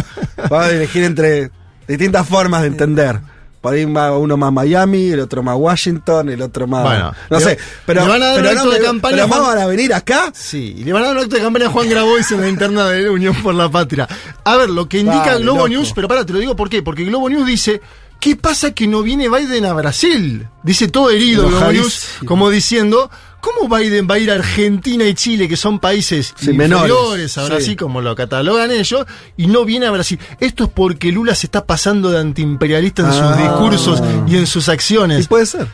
Vamos 0.49 0.67
a 0.67 0.71
elegir 0.71 1.05
entre 1.05 1.51
distintas 1.87 2.27
formas 2.29 2.63
de 2.63 2.69
entender. 2.69 3.21
Por 3.61 3.75
ahí 3.75 3.85
va 3.85 4.19
uno 4.19 4.37
más 4.37 4.53
Miami, 4.53 5.11
el 5.11 5.21
otro 5.21 5.41
más 5.45 5.55
Washington, 5.57 6.29
el 6.31 6.43
otro 6.43 6.67
más. 6.67 6.83
Bueno, 6.83 7.13
no 7.31 7.39
le- 7.39 7.45
sé, 7.45 7.59
pero. 7.87 8.03
le 8.03 8.09
van 8.09 8.23
a 8.23 8.27
dar 8.27 8.37
pero 8.43 8.51
un 8.51 8.57
no 8.57 8.71
de 8.73 8.81
campaña, 8.81 9.17
pero 9.17 9.29
Juan- 9.29 9.43
van 9.55 9.59
a 9.59 9.67
venir 9.67 9.95
acá. 9.95 10.33
Sí, 10.35 10.75
y 10.79 10.83
le 10.85 10.93
van 10.93 11.05
a 11.05 11.07
dar 11.09 11.17
un 11.19 11.23
acto 11.23 11.37
de 11.37 11.43
campaña 11.43 11.67
a 11.67 11.71
Juan 11.71 11.89
Grabois 11.89 12.29
en 12.33 12.41
la 12.41 12.49
interna 12.49 12.89
de 12.89 13.09
Unión 13.09 13.37
por 13.41 13.55
la 13.55 13.71
Patria. 13.71 14.09
A 14.45 14.57
ver, 14.57 14.69
lo 14.69 14.89
que 14.89 14.99
indica 14.99 15.37
Globo 15.37 15.59
loco. 15.59 15.69
News, 15.69 15.93
pero 15.95 16.09
para, 16.09 16.27
te 16.27 16.33
lo 16.33 16.41
digo 16.41 16.57
por 16.57 16.69
qué. 16.69 16.83
Porque 16.83 17.05
Globo 17.05 17.31
News 17.31 17.47
dice, 17.47 17.81
¿qué 18.19 18.35
pasa 18.35 18.73
que 18.73 18.89
no 18.89 19.01
viene 19.03 19.29
Biden 19.29 19.65
a 19.65 19.73
Brasil? 19.75 20.49
Dice 20.65 20.89
todo 20.89 21.11
herido 21.11 21.47
Globo 21.49 21.71
News, 21.71 22.07
como 22.27 22.51
diciendo, 22.51 23.13
¿cómo 23.43 23.69
Biden 23.77 24.07
va 24.11 24.15
a 24.15 24.19
ir 24.19 24.31
a 24.31 24.37
Argentina 24.37 25.05
y 25.05 25.13
Chile, 25.15 25.49
que 25.49 25.57
son 25.59 25.79
países 25.81 26.33
Sí, 26.39 26.53
menores, 26.55 27.37
a 27.37 27.61
sí. 27.61 27.77
Como 27.77 28.01
lo 28.01 28.15
catalogan 28.15 28.71
ellos, 28.71 29.05
y 29.37 29.49
no 29.49 29.65
viene 29.67 29.87
a 29.87 29.91
Brasil? 29.91 30.19
Esto 30.41 30.65
es 30.65 30.71
porque 30.71 31.13
Lula 31.13 31.35
se 31.35 31.49
está 31.49 31.67
pasando 31.67 32.11
de 32.11 32.21
antiimperialista 32.21 33.03
en 33.03 33.09
Ah. 33.09 33.13
sus 33.13 33.37
discursos 33.43 34.03
y 34.29 34.37
en 34.37 34.47
sus 34.47 34.69
Y 34.69 34.71
acciones. 34.71 35.29
puede 35.29 35.45
ser. 35.47 35.67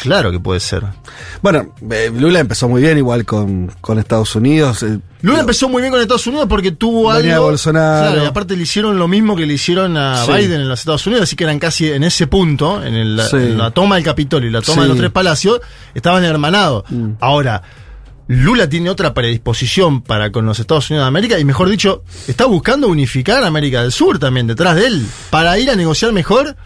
Claro 0.00 0.30
que 0.30 0.40
puede 0.40 0.60
ser. 0.60 0.82
Bueno, 1.42 1.74
eh, 1.90 2.10
Lula 2.14 2.40
empezó 2.40 2.68
muy 2.68 2.80
bien 2.82 2.96
igual 2.98 3.24
con, 3.24 3.70
con 3.80 3.98
Estados 3.98 4.34
Unidos. 4.34 4.82
eh, 4.82 4.98
Lula 5.22 5.40
empezó 5.40 5.68
muy 5.68 5.82
bien 5.82 5.92
con 5.92 6.00
Estados 6.00 6.26
Unidos 6.26 6.46
porque 6.48 6.72
tuvo 6.72 7.12
Venía 7.12 7.34
algo. 7.34 7.46
Bolsonaro. 7.46 8.06
Claro, 8.12 8.24
y 8.24 8.26
aparte 8.26 8.56
le 8.56 8.62
hicieron 8.62 8.98
lo 8.98 9.06
mismo 9.08 9.36
que 9.36 9.44
le 9.46 9.54
hicieron 9.54 9.96
a 9.96 10.24
Sí. 10.24 10.32
Biden 10.32 10.62
en 10.62 10.68
los 10.68 10.78
Estados 10.80 11.06
Unidos, 11.06 11.24
así 11.24 11.36
que 11.36 11.44
eran 11.44 11.58
casi 11.58 11.90
en 11.90 12.02
ese 12.04 12.26
punto, 12.26 12.82
en, 12.82 12.94
el- 12.94 13.20
Sí. 13.30 13.36
en 13.36 13.58
la 13.58 13.70
toma 13.70 13.96
del 13.96 14.04
Capitolio 14.04 14.48
y 14.48 14.52
la 14.52 14.62
toma 14.62 14.76
Sí. 14.76 14.80
de 14.82 14.88
los 14.88 14.96
tres 14.98 15.10
palacios, 15.10 15.60
estaban 15.94 16.24
hermanados. 16.24 16.84
Mm. 16.90 17.10
Ahora, 17.20 17.62
Lula 18.28 18.68
tiene 18.68 18.88
otra 18.90 19.12
predisposición 19.12 20.02
para 20.02 20.30
con 20.32 20.46
los 20.46 20.58
Estados 20.60 20.88
Unidos 20.88 21.04
de 21.04 21.08
América 21.08 21.38
y 21.38 21.44
mejor 21.44 21.68
dicho, 21.68 22.04
está 22.28 22.46
buscando 22.46 22.86
unificar 22.88 23.42
América 23.44 23.82
del 23.82 23.92
Sur 23.92 24.18
también 24.18 24.46
detrás 24.46 24.76
de 24.76 24.86
él, 24.86 25.06
para 25.30 25.58
ir 25.58 25.68
a 25.68 25.74
negociar 25.76 26.12
mejor 26.12 26.56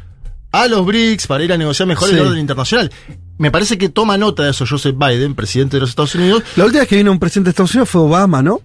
a 0.52 0.68
los 0.68 0.84
BRICS, 0.86 1.26
para 1.26 1.42
ir 1.42 1.52
a 1.52 1.56
negociar 1.56 1.88
mejor 1.88 2.10
Sí. 2.10 2.14
el 2.14 2.20
orden 2.20 2.38
internacional. 2.38 2.92
Me 3.38 3.50
parece 3.50 3.76
que 3.78 3.88
toma 3.88 4.16
nota 4.16 4.44
de 4.44 4.50
eso 4.50 4.64
Joseph 4.68 4.96
Biden, 4.96 5.34
presidente 5.34 5.76
de 5.76 5.80
los 5.82 5.90
Estados 5.90 6.14
Unidos, 6.14 6.42
La 6.56 6.64
última 6.64 6.80
vez 6.80 6.88
que 6.88 6.96
vino 6.96 7.10
un 7.10 7.18
presidente 7.18 7.48
de 7.48 7.50
Estados 7.50 7.74
Unidos 7.74 7.88
fue 7.90 8.00
Obama, 8.02 8.42
¿no? 8.42 8.60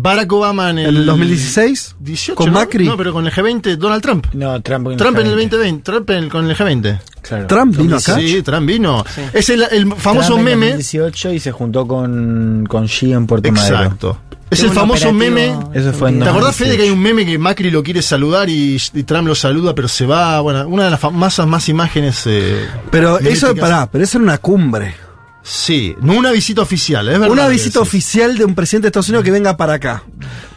Barack 0.00 0.32
Obama 0.32 0.70
en 0.70 0.78
En 0.78 0.86
el, 0.86 0.96
el 0.98 1.06
2016. 1.06 1.96
18, 1.98 2.34
Con 2.36 2.46
¿no? 2.46 2.52
Macri. 2.52 2.86
No, 2.86 2.96
pero 2.96 3.12
con 3.12 3.26
el 3.26 3.32
G20, 3.32 3.76
Donald 3.76 4.00
Trump. 4.00 4.26
No, 4.32 4.62
Trump 4.62 4.86
en 4.86 4.92
el 4.92 4.98
Trump 4.98 5.18
en 5.18 5.26
el 5.26 5.32
G20. 5.32 5.50
2020, 5.50 5.82
Trump 5.82 6.10
en- 6.10 6.28
con 6.28 6.48
el 6.48 6.56
G20. 6.56 7.00
Claro. 7.20 7.46
Trump 7.48 7.76
vino 7.76 7.96
acá. 7.96 8.14
Sí, 8.14 8.42
Trump 8.42 8.66
vino. 8.66 9.04
Es 9.32 9.48
el, 9.50 9.64
el 9.70 9.92
famoso 9.96 10.28
Trump 10.34 10.38
en 10.38 10.44
meme. 10.44 10.66
2018 10.66 11.32
y 11.32 11.40
se 11.40 11.50
juntó 11.52 11.86
con, 11.88 12.64
con 12.68 12.86
Xi 12.86 13.12
en 13.12 13.26
Puerto 13.26 13.50
Madero. 13.50 13.76
Exacto. 13.76 14.20
Es 14.50 14.62
el 14.62 14.70
famoso 14.70 15.08
operativo 15.10 15.34
meme. 15.34 15.78
Eso 15.78 15.92
fue 15.92 16.08
en 16.10 16.20
¿Te 16.20 16.28
acordás, 16.28 16.58
2018? 16.58 16.64
Fede, 16.64 16.76
que 16.76 16.82
hay 16.84 16.90
un 16.90 17.00
meme 17.00 17.26
que 17.26 17.38
Macri 17.38 17.70
lo 17.70 17.82
quiere 17.82 18.02
saludar 18.02 18.48
y, 18.48 18.80
y 18.94 19.02
Trump 19.04 19.28
lo 19.28 19.34
saluda, 19.34 19.74
pero 19.74 19.88
se 19.88 20.06
va? 20.06 20.40
Bueno, 20.40 20.66
una 20.68 20.84
de 20.84 20.90
las 20.90 21.00
famosas 21.00 21.46
más 21.46 21.68
imágenes. 21.68 22.22
eh, 22.26 22.66
Pero 22.90 23.18
eso, 23.18 23.54
pará, 23.54 23.88
pero 23.90 24.04
eso 24.04 24.18
era 24.18 24.24
una 24.24 24.38
cumbre. 24.38 24.94
Sí, 25.42 25.96
no 26.02 26.12
una 26.12 26.30
visita 26.30 26.60
oficial, 26.60 27.08
es 27.08 27.18
verdad. 27.18 27.30
Una 27.30 27.48
visita 27.48 27.80
oficial 27.80 28.36
de 28.36 28.44
un 28.44 28.54
presidente 28.54 28.84
de 28.84 28.88
Estados 28.88 29.08
Unidos 29.08 29.24
que 29.24 29.30
venga 29.30 29.56
para 29.56 29.74
acá. 29.74 30.02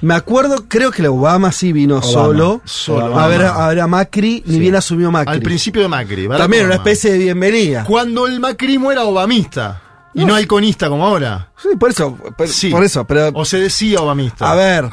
Me 0.01 0.13
acuerdo, 0.13 0.65
creo 0.67 0.91
que 0.91 1.01
la 1.01 1.11
Obama 1.11 1.53
sí 1.53 1.71
vino 1.71 2.01
solo, 2.01 2.61
Solo, 2.65 3.17
a, 3.17 3.27
ver, 3.27 3.43
a 3.43 3.67
ver 3.69 3.79
a 3.79 3.87
Macri, 3.87 4.43
ni 4.45 4.59
bien 4.59 4.75
asumió 4.75 5.09
Macri. 5.09 5.33
Al 5.33 5.41
principio 5.41 5.81
de 5.81 5.87
Macri. 5.87 6.27
Barack 6.27 6.43
También 6.43 6.65
una 6.65 6.75
especie 6.75 7.11
de 7.11 7.19
bienvenida. 7.19 7.85
Cuando 7.85 8.27
el 8.27 8.41
macrismo 8.41 8.91
era 8.91 9.03
obamista 9.05 9.81
y 10.13 10.25
no 10.25 10.35
halconista 10.35 10.89
como 10.89 11.05
ahora. 11.05 11.51
Sí, 11.61 11.69
por 11.79 11.89
eso, 11.91 12.15
por, 12.37 12.47
Sí. 12.47 12.69
por 12.69 12.83
eso, 12.83 13.05
pero 13.05 13.29
O 13.33 13.45
se 13.45 13.59
decía 13.59 13.99
obamista. 14.01 14.51
a 14.51 14.55
ver. 14.55 14.89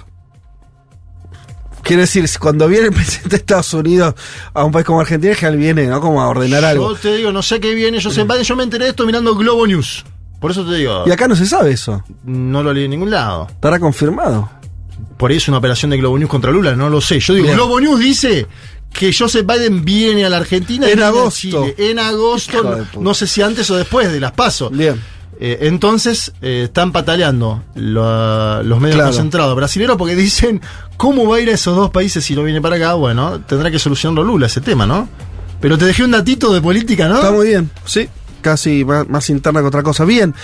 Quiero 1.82 2.02
decir, 2.02 2.28
cuando 2.38 2.68
viene 2.68 2.88
el 2.88 2.92
presidente 2.92 3.30
de 3.30 3.36
Estados 3.36 3.72
Unidos 3.72 4.14
a 4.52 4.64
un 4.64 4.72
país 4.72 4.84
como 4.84 5.00
Argentina, 5.00 5.32
es 5.32 5.38
que 5.38 5.46
él 5.46 5.56
viene, 5.56 5.86
¿no? 5.86 6.00
Como 6.00 6.20
a 6.20 6.28
ordenar 6.28 6.60
Yo 6.62 6.68
algo. 6.68 6.94
te 6.96 7.14
digo, 7.16 7.32
no 7.32 7.42
sé 7.42 7.60
qué 7.60 7.72
viene, 7.74 7.98
yo 7.98 8.10
sé, 8.10 8.26
yo 8.44 8.56
me 8.56 8.62
enteré 8.64 8.84
de 8.84 8.90
esto 8.90 9.06
mirando 9.06 9.34
Globo 9.34 9.66
News. 9.66 10.04
Por 10.40 10.50
eso 10.50 10.64
te 10.64 10.74
digo, 10.76 11.04
Y 11.06 11.10
acá 11.10 11.26
no 11.26 11.34
se 11.34 11.46
sabe 11.46 11.70
eso. 11.72 12.02
no 12.24 12.62
lo 12.62 12.72
leí 12.72 12.84
en 12.84 12.90
ningún 12.90 13.10
lado. 13.10 13.46
Estará 13.50 13.78
confirmado. 13.80 14.50
Por 15.18 15.30
ahí 15.30 15.36
es 15.36 15.48
una 15.48 15.58
operación 15.58 15.90
de 15.90 15.98
Globo 15.98 16.18
News 16.18 16.30
contra 16.30 16.50
Lula, 16.50 16.74
no 16.76 16.88
lo 16.88 17.00
sé. 17.00 17.20
Yo 17.20 17.34
digo, 17.34 17.44
Bien. 17.46 17.56
Globo 17.56 17.80
News 17.80 17.98
dice 18.00 18.46
que 18.92 19.12
Joseph 19.12 19.44
Biden 19.46 19.84
viene 19.84 20.24
a 20.24 20.30
la 20.30 20.38
Argentina 20.38 20.88
y 20.88 20.92
En 20.92 21.02
agosto. 21.02 21.30
Chile. 21.38 21.74
En 21.76 21.98
agosto, 21.98 22.86
no, 22.94 23.00
no 23.02 23.14
sé 23.14 23.26
si 23.26 23.42
antes 23.42 23.68
o 23.70 23.76
después 23.76 24.10
de 24.10 24.20
las 24.20 24.32
pasos. 24.32 24.70
Bien. 24.72 24.98
entonces 25.40 26.32
eh, 26.42 26.62
están 26.64 26.90
pataleando 26.92 27.62
lo- 27.74 28.62
los 28.62 28.80
medios 28.80 28.96
Claro. 28.96 29.10
concentrados 29.10 29.54
brasileños 29.56 29.96
porque 29.96 30.14
dicen, 30.16 30.60
¿cómo 30.96 31.28
va 31.28 31.36
a 31.36 31.40
ir 31.40 31.48
a 31.50 31.52
esos 31.52 31.76
dos 31.76 31.90
países 31.90 32.24
si 32.24 32.34
no 32.34 32.42
viene 32.42 32.60
para 32.60 32.76
acá? 32.76 32.94
Bueno, 32.94 33.40
tendrá 33.46 33.70
que 33.70 33.78
solucionarlo 33.78 34.24
Lula 34.24 34.46
ese 34.46 34.60
tema, 34.60 34.86
¿no? 34.86 35.08
Pero 35.60 35.76
te 35.78 35.84
dejé 35.84 36.04
un 36.04 36.10
datito 36.12 36.52
de 36.52 36.60
política, 36.60 37.08
¿no? 37.08 37.16
Está 37.16 37.30
muy 37.32 37.48
bien, 37.48 37.70
sí. 37.84 38.08
Casi 38.40 38.84
más, 38.84 39.08
más 39.08 39.28
interna 39.30 39.60
que 39.60 39.66
otra 39.66 39.82
cosa. 39.82 40.04
Bien. 40.04 40.34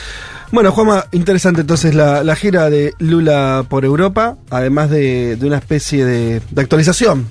Bueno, 0.53 0.71
Juanma, 0.73 1.07
interesante 1.13 1.63
entonces 1.63 1.95
la, 1.95 2.23
la 2.23 2.37
gira 2.37 2.71
de 2.71 2.95
Lula 2.99 3.65
por 3.69 3.85
Europa, 3.85 4.37
además 4.51 4.91
de, 4.91 5.37
de 5.37 5.47
una 5.47 5.57
especie 5.59 6.05
de, 6.05 6.41
de 6.51 6.61
actualización 6.61 7.27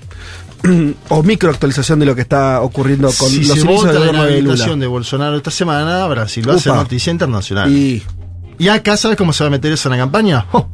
o 1.10 1.24
microactualización 1.24 2.00
de 2.00 2.06
lo 2.06 2.16
que 2.16 2.22
está 2.22 2.62
ocurriendo 2.62 3.10
con 3.18 3.30
si 3.30 3.44
los 3.46 3.60
se 3.60 3.68
vota 3.68 3.92
del 3.94 4.16
la 4.16 4.24
gobierno 4.24 4.76
de 4.76 4.78
de 4.78 4.88
Bolsonaro 4.88 5.38
esta 5.38 5.52
semana, 5.52 6.06
Brasil 6.08 6.50
va 6.50 6.56
a 6.56 6.60
ser 6.60 6.74
noticia 6.74 7.12
internacional. 7.12 7.72
Y, 7.72 8.04
Y 8.58 8.68
acá, 8.68 8.98
¿sabes 8.98 9.18
cómo 9.18 9.34
se 9.34 9.44
va 9.44 9.48
a 9.48 9.52
meter 9.52 9.72
eso 9.72 9.90
en 9.90 9.92
la 9.92 9.98
campaña? 9.98 10.46
¡Oh! 10.52 10.68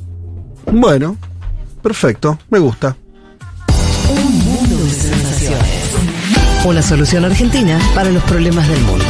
bueno, 0.72 1.16
perfecto, 1.82 2.38
me 2.50 2.58
gusta. 2.58 2.96
Una 6.66 6.82
solución 6.82 7.24
argentina 7.24 7.78
para 7.94 8.10
los 8.10 8.24
problemas 8.24 8.66
del 8.66 8.80
mundo. 8.80 9.04